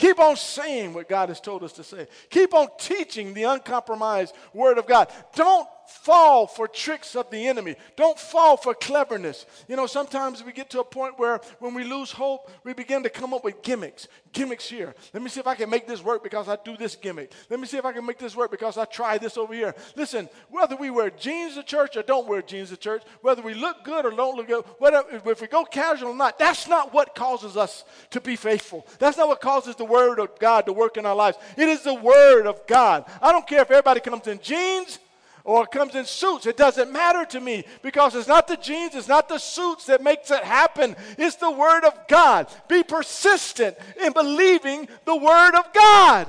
[0.00, 2.06] Keep on saying what God has told us to say.
[2.30, 5.12] Keep on teaching the uncompromised Word of God.
[5.34, 7.76] Don't fall for tricks of the enemy.
[7.96, 9.46] Don't fall for cleverness.
[9.68, 13.02] You know, sometimes we get to a point where when we lose hope, we begin
[13.02, 14.08] to come up with gimmicks.
[14.32, 14.94] Gimmicks here.
[15.12, 17.32] Let me see if I can make this work because I do this gimmick.
[17.48, 19.74] Let me see if I can make this work because I try this over here.
[19.96, 23.54] Listen, whether we wear jeans to church or don't wear jeans to church, whether we
[23.54, 26.94] look good or don't look good, whatever, if we go casual or not, that's not
[26.94, 28.86] what causes us to be faithful.
[28.98, 31.36] That's not what causes the Word of God to work in our lives.
[31.56, 33.04] It is the Word of God.
[33.20, 34.98] I don't care if everybody comes in jeans
[35.44, 36.46] or it comes in suits.
[36.46, 40.02] It doesn't matter to me because it's not the jeans, it's not the suits that
[40.02, 40.96] makes it happen.
[41.18, 42.48] It's the Word of God.
[42.68, 46.26] Be persistent in believing the Word of God.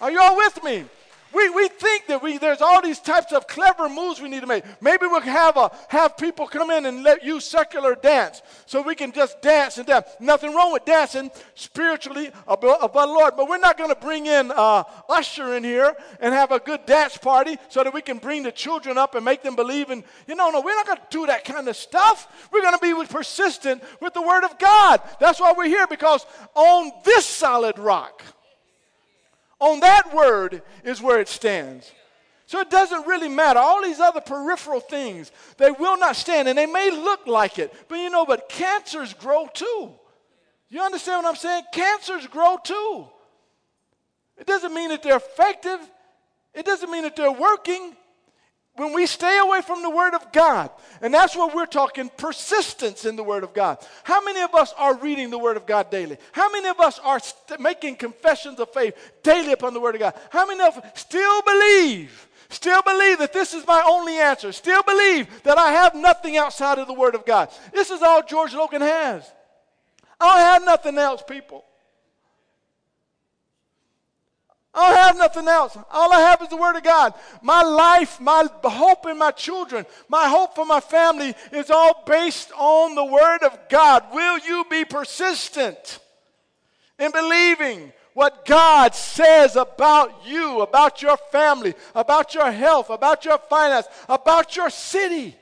[0.00, 0.84] Are you all with me?
[1.32, 4.46] We, we think that we, there's all these types of clever moves we need to
[4.46, 4.64] make.
[4.80, 8.94] Maybe we'll have, a, have people come in and let you secular dance so we
[8.94, 10.06] can just dance and dance.
[10.18, 14.50] Nothing wrong with dancing spiritually above the Lord, but we're not going to bring in
[14.50, 18.42] uh, Usher in here and have a good dance party so that we can bring
[18.42, 21.04] the children up and make them believe in, you know, no, we're not going to
[21.10, 22.48] do that kind of stuff.
[22.52, 25.00] We're going to be persistent with the Word of God.
[25.20, 28.22] That's why we're here because on this solid rock,
[29.60, 31.92] on that word is where it stands.
[32.46, 33.60] So it doesn't really matter.
[33.60, 37.72] All these other peripheral things, they will not stand and they may look like it.
[37.88, 39.92] But you know, but cancers grow too.
[40.68, 41.64] You understand what I'm saying?
[41.72, 43.06] Cancers grow too.
[44.36, 45.78] It doesn't mean that they're effective,
[46.54, 47.94] it doesn't mean that they're working
[48.80, 50.70] when we stay away from the Word of God,
[51.02, 53.76] and that's what we're talking persistence in the Word of God.
[54.04, 56.16] How many of us are reading the Word of God daily?
[56.32, 60.00] How many of us are st- making confessions of faith daily upon the Word of
[60.00, 60.14] God?
[60.30, 62.26] How many of us still believe?
[62.48, 64.50] Still believe that this is my only answer.
[64.50, 67.50] Still believe that I have nothing outside of the Word of God.
[67.74, 69.30] This is all George Logan has.
[70.18, 71.66] I don't have nothing else, people.
[74.80, 75.76] I don't have nothing else.
[75.90, 77.12] All I have is the Word of God.
[77.42, 82.50] My life, my hope in my children, my hope for my family is all based
[82.56, 84.04] on the Word of God.
[84.12, 85.98] Will you be persistent
[86.98, 93.38] in believing what God says about you, about your family, about your health, about your
[93.38, 95.36] finance, about your city?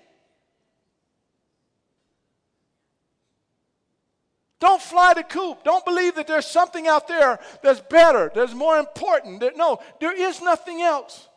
[4.61, 5.63] Don't fly the coop.
[5.63, 9.43] Don't believe that there's something out there that's better, that's more important.
[9.57, 11.29] No, there is nothing else.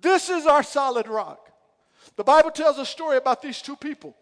[0.00, 1.50] This is our solid rock.
[2.16, 4.16] The Bible tells a story about these two people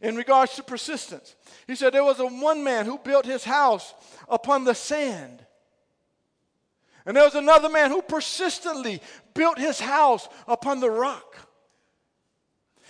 [0.00, 1.34] in regards to persistence.
[1.66, 3.94] He said there was a one man who built his house
[4.28, 5.44] upon the sand.
[7.06, 9.00] And there was another man who persistently
[9.34, 11.36] built his house upon the rock.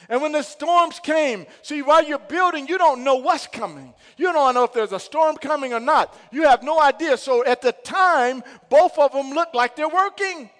[0.08, 3.94] And when the storms came, see, while you're building, you don't know what's coming.
[4.16, 6.16] You don't know if there's a storm coming or not.
[6.30, 7.16] You have no idea.
[7.16, 10.50] So at the time, both of them look like they're working.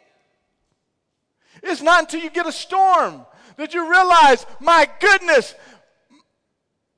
[1.63, 3.27] It's not until you get a storm
[3.57, 5.55] that you realize, my goodness,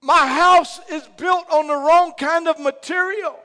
[0.01, 3.39] my house is built on the wrong kind of material.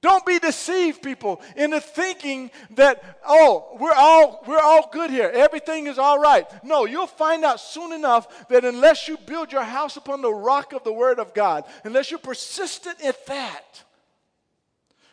[0.00, 5.30] Don't be deceived, people, into thinking that, oh, we're all, we're all good here.
[5.34, 6.46] Everything is all right.
[6.64, 10.72] No, you'll find out soon enough that unless you build your house upon the rock
[10.72, 13.82] of the Word of God, unless you're persistent at that,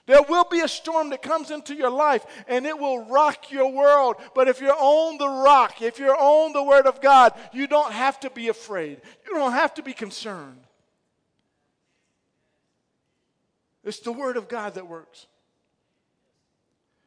[0.06, 3.72] there will be a storm that comes into your life and it will rock your
[3.72, 4.18] world.
[4.36, 7.92] But if you're on the rock, if you're on the Word of God, you don't
[7.92, 9.02] have to be afraid.
[9.26, 10.65] You don't have to be concerned.
[13.86, 15.28] It's the Word of God that works.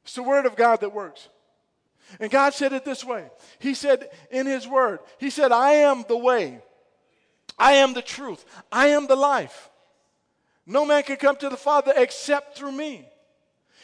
[0.05, 1.29] It's the Word of God that works.
[2.21, 3.27] And God said it this way
[3.59, 6.63] He said in His Word, He said, I am the way,
[7.59, 9.69] I am the truth, I am the life.
[10.65, 13.09] No man can come to the Father except through me.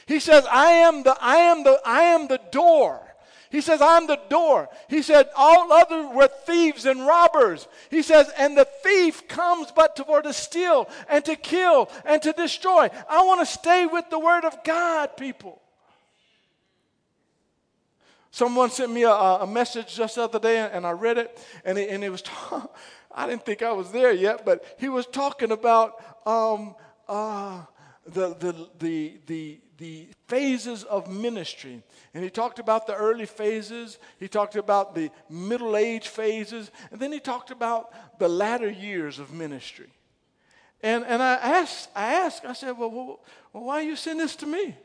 [0.06, 3.03] He says, I am the, I am the, I am the door.
[3.54, 4.68] He says, I'm the door.
[4.88, 7.68] He said, all other were thieves and robbers.
[7.88, 12.20] He says, and the thief comes but to, for to steal and to kill and
[12.22, 12.90] to destroy.
[13.08, 15.62] I want to stay with the word of God, people.
[18.32, 21.78] Someone sent me a, a message just the other day, and I read it, and
[21.78, 22.32] it, and it was, t-
[23.14, 26.74] I didn't think I was there yet, but he was talking about um,
[27.08, 27.60] uh,
[28.04, 31.82] the, the, the, the, the phases of ministry.
[32.12, 37.00] And he talked about the early phases, he talked about the middle age phases, and
[37.00, 39.90] then he talked about the latter years of ministry.
[40.82, 43.20] And, and I asked, I asked, I said, well, well,
[43.52, 44.76] why you send this to me?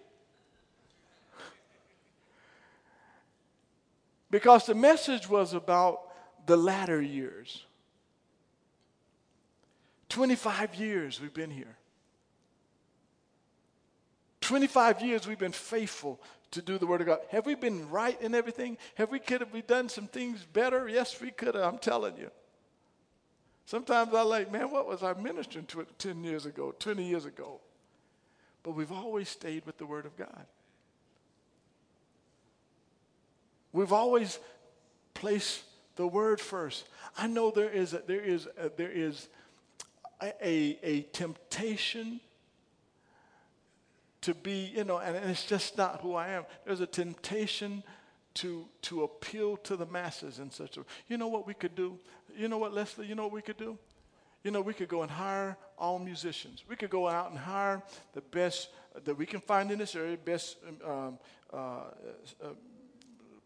[4.32, 6.02] Because the message was about
[6.46, 7.66] the latter years.
[10.10, 11.79] 25 years we've been here.
[14.50, 16.20] 25 years we've been faithful
[16.50, 17.20] to do the Word of God.
[17.30, 18.80] Have we been right in everything?
[18.96, 20.90] Have we could have we done some things better?
[20.90, 21.66] Yes, we could have.
[21.66, 22.32] I'm telling you.
[23.68, 27.62] Sometimes I like, man, what was I ministering to 10 years ago, 20 years ago?
[28.64, 30.48] But we've always stayed with the Word of God.
[33.72, 34.40] We've always
[35.14, 35.62] placed
[35.96, 36.88] the Word first.
[37.16, 39.28] I know there is a, there is a, there is
[40.20, 42.20] a, a, a temptation
[44.22, 46.46] to be, you know, and, and it's just not who I am.
[46.66, 47.84] There's a temptation
[48.36, 51.98] to, to appeal to the masses in such a You know what we could do?
[52.36, 53.08] You know what, Leslie?
[53.08, 53.78] You know what we could do?
[54.44, 56.64] You know, we could go and hire all musicians.
[56.68, 58.70] We could go out and hire the best
[59.04, 61.20] that we can find in this area, best um,
[61.54, 62.48] uh, uh,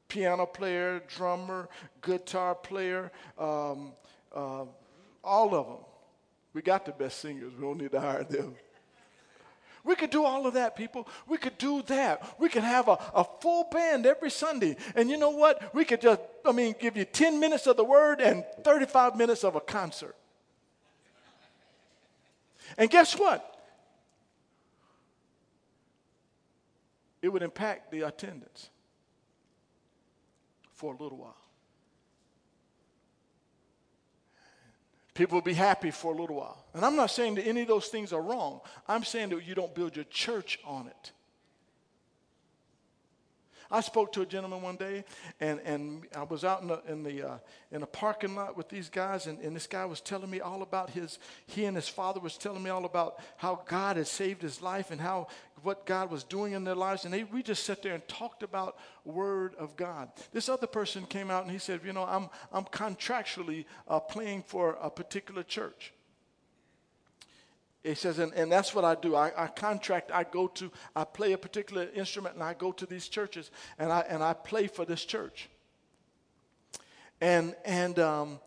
[0.07, 1.67] piano player, drummer,
[2.01, 3.93] guitar player, um,
[4.36, 4.65] uh,
[5.24, 5.86] all of them.
[6.53, 7.53] We got the best singers.
[7.55, 8.55] We don't need to hire them.
[9.84, 11.08] We could do all of that, people.
[11.28, 12.36] We could do that.
[12.40, 14.78] We could have a, a full band every Sunday.
[14.96, 15.76] And you know what?
[15.76, 19.44] We could just, I mean, give you 10 minutes of the word and 35 minutes
[19.44, 20.16] of a concert.
[22.78, 23.50] And guess what?
[27.22, 28.70] It would impact the attendance
[30.74, 31.43] for a little while.
[35.14, 36.66] People will be happy for a little while.
[36.74, 38.61] And I'm not saying that any of those things are wrong.
[38.88, 41.11] I'm saying that you don't build your church on it.
[43.72, 45.03] I spoke to a gentleman one day,
[45.39, 47.38] and, and I was out in the, in, the, uh,
[47.72, 50.61] in a parking lot with these guys, and, and this guy was telling me all
[50.61, 54.41] about his, he and his father was telling me all about how God had saved
[54.41, 55.28] his life and how
[55.64, 57.05] what God was doing in their lives.
[57.05, 60.11] And they, we just sat there and talked about Word of God.
[60.32, 64.43] This other person came out and he said, You know, I'm, I'm contractually uh, playing
[64.43, 65.93] for a particular church.
[67.84, 69.16] He says, and, and that's what I do.
[69.16, 72.86] I, I, contract, I go to, I play a particular instrument and I go to
[72.86, 75.50] these churches and I, and I play for this church.
[77.20, 78.40] And, and um,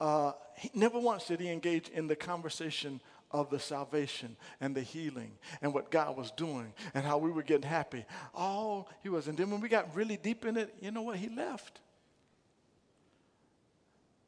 [0.00, 3.00] uh, he, never once did he engage in the conversation
[3.32, 7.42] of the salvation and the healing and what God was doing and how we were
[7.42, 8.04] getting happy.
[8.32, 9.26] All he was.
[9.26, 11.16] And then when we got really deep in it, you know what?
[11.16, 11.80] He left.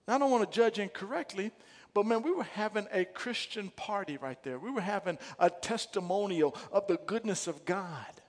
[0.09, 1.53] I don't want to judge incorrectly,
[1.97, 4.59] but man, we were having a Christian party right there.
[4.59, 8.21] We were having a testimonial of the goodness of God.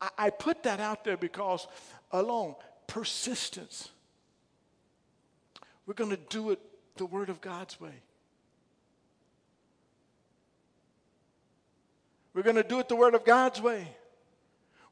[0.00, 1.68] I, I put that out there because,
[2.10, 2.56] alone,
[2.88, 3.90] persistence.
[5.86, 6.58] We're going to do it
[6.96, 7.94] the Word of God's way.
[12.34, 13.86] We're going to do it the Word of God's way.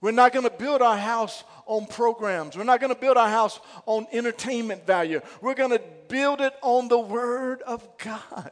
[0.00, 2.56] We're not going to build our house on programs.
[2.56, 5.20] We're not going to build our house on entertainment value.
[5.42, 8.50] We're going to build it on the Word of God.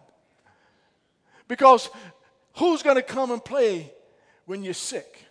[1.48, 1.88] Because
[2.56, 3.92] who's going to come and play
[4.44, 5.22] when you're sick?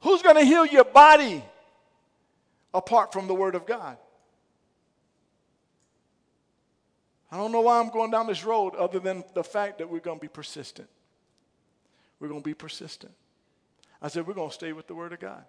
[0.00, 1.44] Who's going to heal your body
[2.72, 3.96] apart from the Word of God?
[7.32, 10.00] I don't know why I'm going down this road other than the fact that we're
[10.00, 10.88] going to be persistent.
[12.22, 13.12] We're going to be persistent.
[14.00, 15.42] I said, we're going to stay with the Word of God.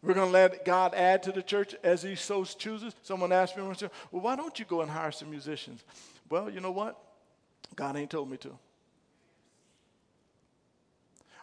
[0.00, 2.94] We're going to let God add to the church as He so chooses.
[3.02, 5.84] Someone asked me, once, well, why don't you go and hire some musicians?
[6.30, 6.98] Well, you know what?
[7.76, 8.58] God ain't told me to.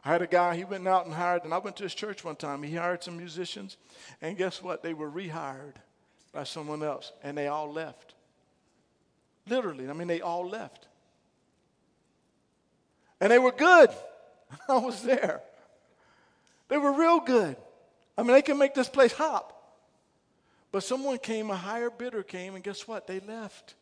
[0.03, 2.23] I had a guy, he went out and hired, and I went to his church
[2.23, 2.63] one time.
[2.63, 3.77] He hired some musicians,
[4.19, 4.81] and guess what?
[4.81, 5.75] They were rehired
[6.33, 8.15] by someone else, and they all left.
[9.47, 10.87] Literally, I mean, they all left.
[13.19, 13.89] And they were good.
[14.69, 15.41] I was there.
[16.67, 17.55] They were real good.
[18.17, 19.51] I mean, they can make this place hop.
[20.71, 23.07] But someone came, a higher bidder came, and guess what?
[23.07, 23.75] They left.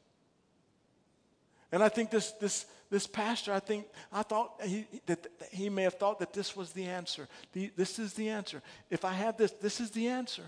[1.71, 5.84] And I think this, this, this pastor, I think, I thought he, that he may
[5.84, 7.27] have thought that this was the answer.
[7.53, 8.61] The, this is the answer.
[8.91, 10.43] If I have this, this is the answer.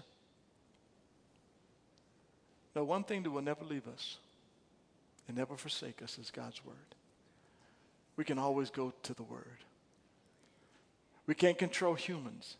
[2.75, 4.17] Now, one thing that will never leave us
[5.27, 6.75] and never forsake us is God's word
[8.17, 9.59] we can always go to the Word.
[11.27, 12.57] We can't control humans,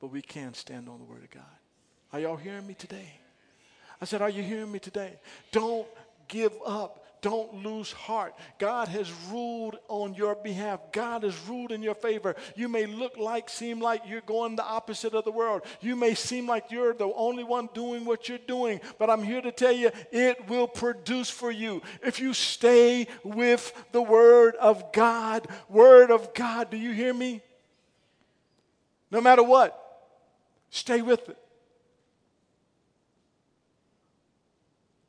[0.00, 1.42] but we can stand on the Word of God.
[2.12, 3.12] Are y'all hearing me today?
[4.00, 5.14] I said, Are you hearing me today?
[5.52, 5.86] Don't
[6.28, 7.04] give up.
[7.20, 8.34] Don't lose heart.
[8.58, 10.80] God has ruled on your behalf.
[10.92, 12.36] God has ruled in your favor.
[12.54, 15.62] You may look like, seem like you're going the opposite of the world.
[15.80, 19.40] You may seem like you're the only one doing what you're doing, but I'm here
[19.40, 24.92] to tell you it will produce for you if you stay with the Word of
[24.92, 25.48] God.
[25.68, 26.70] Word of God.
[26.70, 27.42] Do you hear me?
[29.10, 29.74] No matter what,
[30.70, 31.38] stay with it.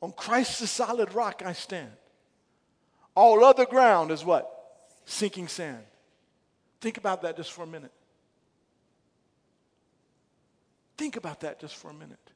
[0.02, 1.92] On Christ the solid rock I stand.
[3.20, 4.50] All other ground is what?
[5.04, 5.84] Sinking sand.
[6.80, 7.92] Think about that just for a minute.
[10.96, 12.32] Think about that just for a minute.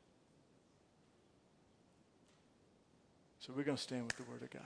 [3.39, 4.61] So we're going to stand with the Word of God.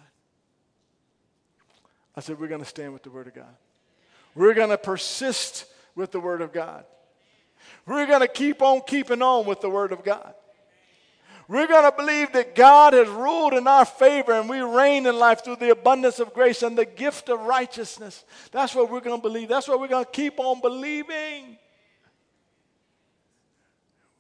[2.16, 3.56] I said, we're going to stand with the Word of God.
[4.34, 6.84] We're going to persist with the Word of God.
[7.86, 10.34] We're going to keep on keeping on with the Word of God.
[11.50, 15.18] We're going to believe that God has ruled in our favor and we reign in
[15.18, 18.26] life through the abundance of grace and the gift of righteousness.
[18.52, 19.48] That's what we're going to believe.
[19.48, 21.58] That's what we're going to keep on believing.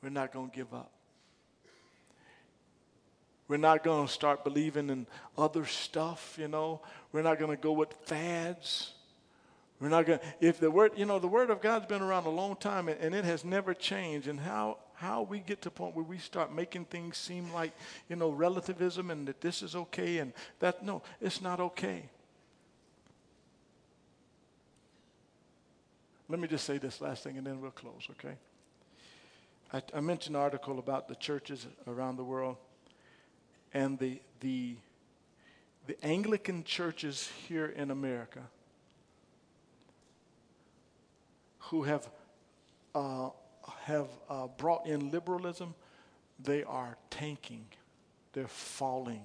[0.02, 0.92] We're not going to give up.
[3.50, 5.08] We're not going to start believing in
[5.38, 6.82] other stuff, you know.
[7.12, 8.94] We're not going to go with fads.
[9.80, 12.26] We're not going to, if the word, you know, the word of God's been around
[12.26, 14.28] a long time and, and it has never changed.
[14.28, 17.72] And how, how we get to point where we start making things seem like,
[18.10, 22.10] you know, relativism and that this is okay and that, no, it's not okay.
[26.28, 28.38] Let me just say this last thing and then we'll close, okay?
[29.72, 32.58] I, I mentioned an article about the churches around the world
[33.76, 34.78] and the, the,
[35.86, 38.42] the Anglican churches here in America
[41.60, 42.10] who have,
[42.96, 43.30] uh,
[43.84, 45.76] have uh, brought in liberalism,
[46.40, 47.66] they are tanking,
[48.34, 49.24] they're falling,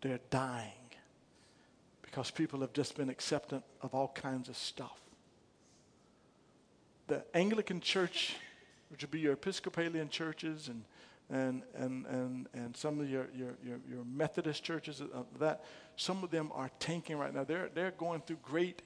[0.00, 0.72] they're dying
[2.02, 5.00] because people have just been acceptant of all kinds of stuff.
[7.06, 8.36] The Anglican church,
[8.90, 10.84] which would be your Episcopalian churches and
[11.30, 15.64] and, and, and, and some of your, your, your, your Methodist churches, uh, that
[15.96, 17.44] some of them are tanking right now.
[17.44, 18.82] They're, they're going through great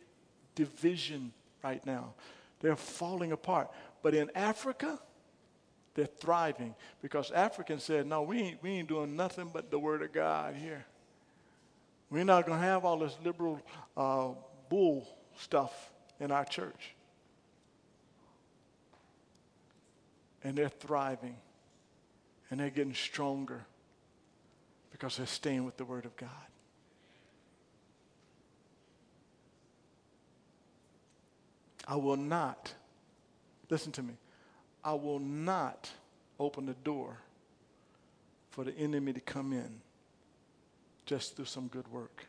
[0.55, 2.13] division right now.
[2.61, 3.71] They're falling apart.
[4.05, 5.01] But in Africa,
[5.95, 10.03] they're thriving because Africans said, no, we ain't, we ain't doing nothing but the Word
[10.03, 10.85] of God here.
[12.11, 13.63] We're not going to have all this liberal
[13.97, 14.33] uh,
[14.69, 15.91] bull stuff
[16.21, 16.95] in our church.
[20.43, 21.37] And they're thriving
[22.51, 23.65] and they're getting stronger
[24.93, 26.29] because they're staying with the Word of God.
[31.89, 32.75] I will not,
[33.75, 34.15] listen to me,
[34.85, 35.91] I will not
[36.39, 37.19] open the door
[38.51, 39.81] for the enemy to come in
[41.07, 42.25] just through some good work.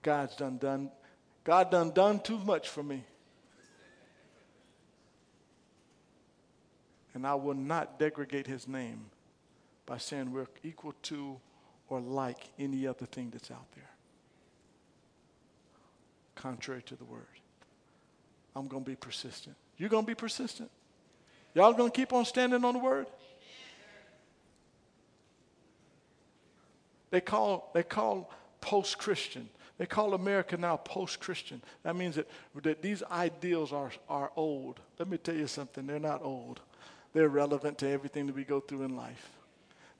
[0.00, 0.90] God's done done,
[1.44, 3.04] God done done too much for me.
[7.12, 9.04] And I will not degrade his name
[9.84, 11.36] by saying we're equal to
[11.90, 13.95] or like any other thing that's out there
[16.36, 17.26] contrary to the word.
[18.54, 19.56] I'm going to be persistent.
[19.76, 20.70] You're going to be persistent.
[21.54, 23.06] Y'all going to keep on standing on the word?
[27.10, 28.30] They call, they call
[28.60, 29.48] post Christian.
[29.78, 31.62] They call America now post Christian.
[31.82, 32.28] That means that,
[32.62, 34.80] that these ideals are, are old.
[34.98, 36.60] Let me tell you something, they're not old,
[37.12, 39.35] they're relevant to everything that we go through in life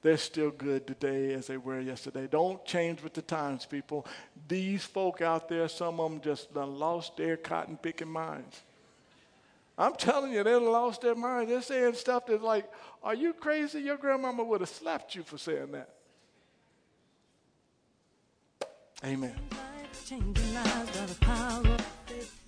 [0.01, 2.27] they're still good today as they were yesterday.
[2.27, 4.05] Don't change with the times, people.
[4.47, 8.61] These folk out there, some of them just lost their cotton picking minds.
[9.77, 11.51] I'm telling you, they've lost their minds.
[11.51, 12.71] They're saying stuff that's like,
[13.03, 13.81] Are you crazy?
[13.81, 15.89] Your grandmama would have slapped you for saying that.
[19.03, 19.35] Amen.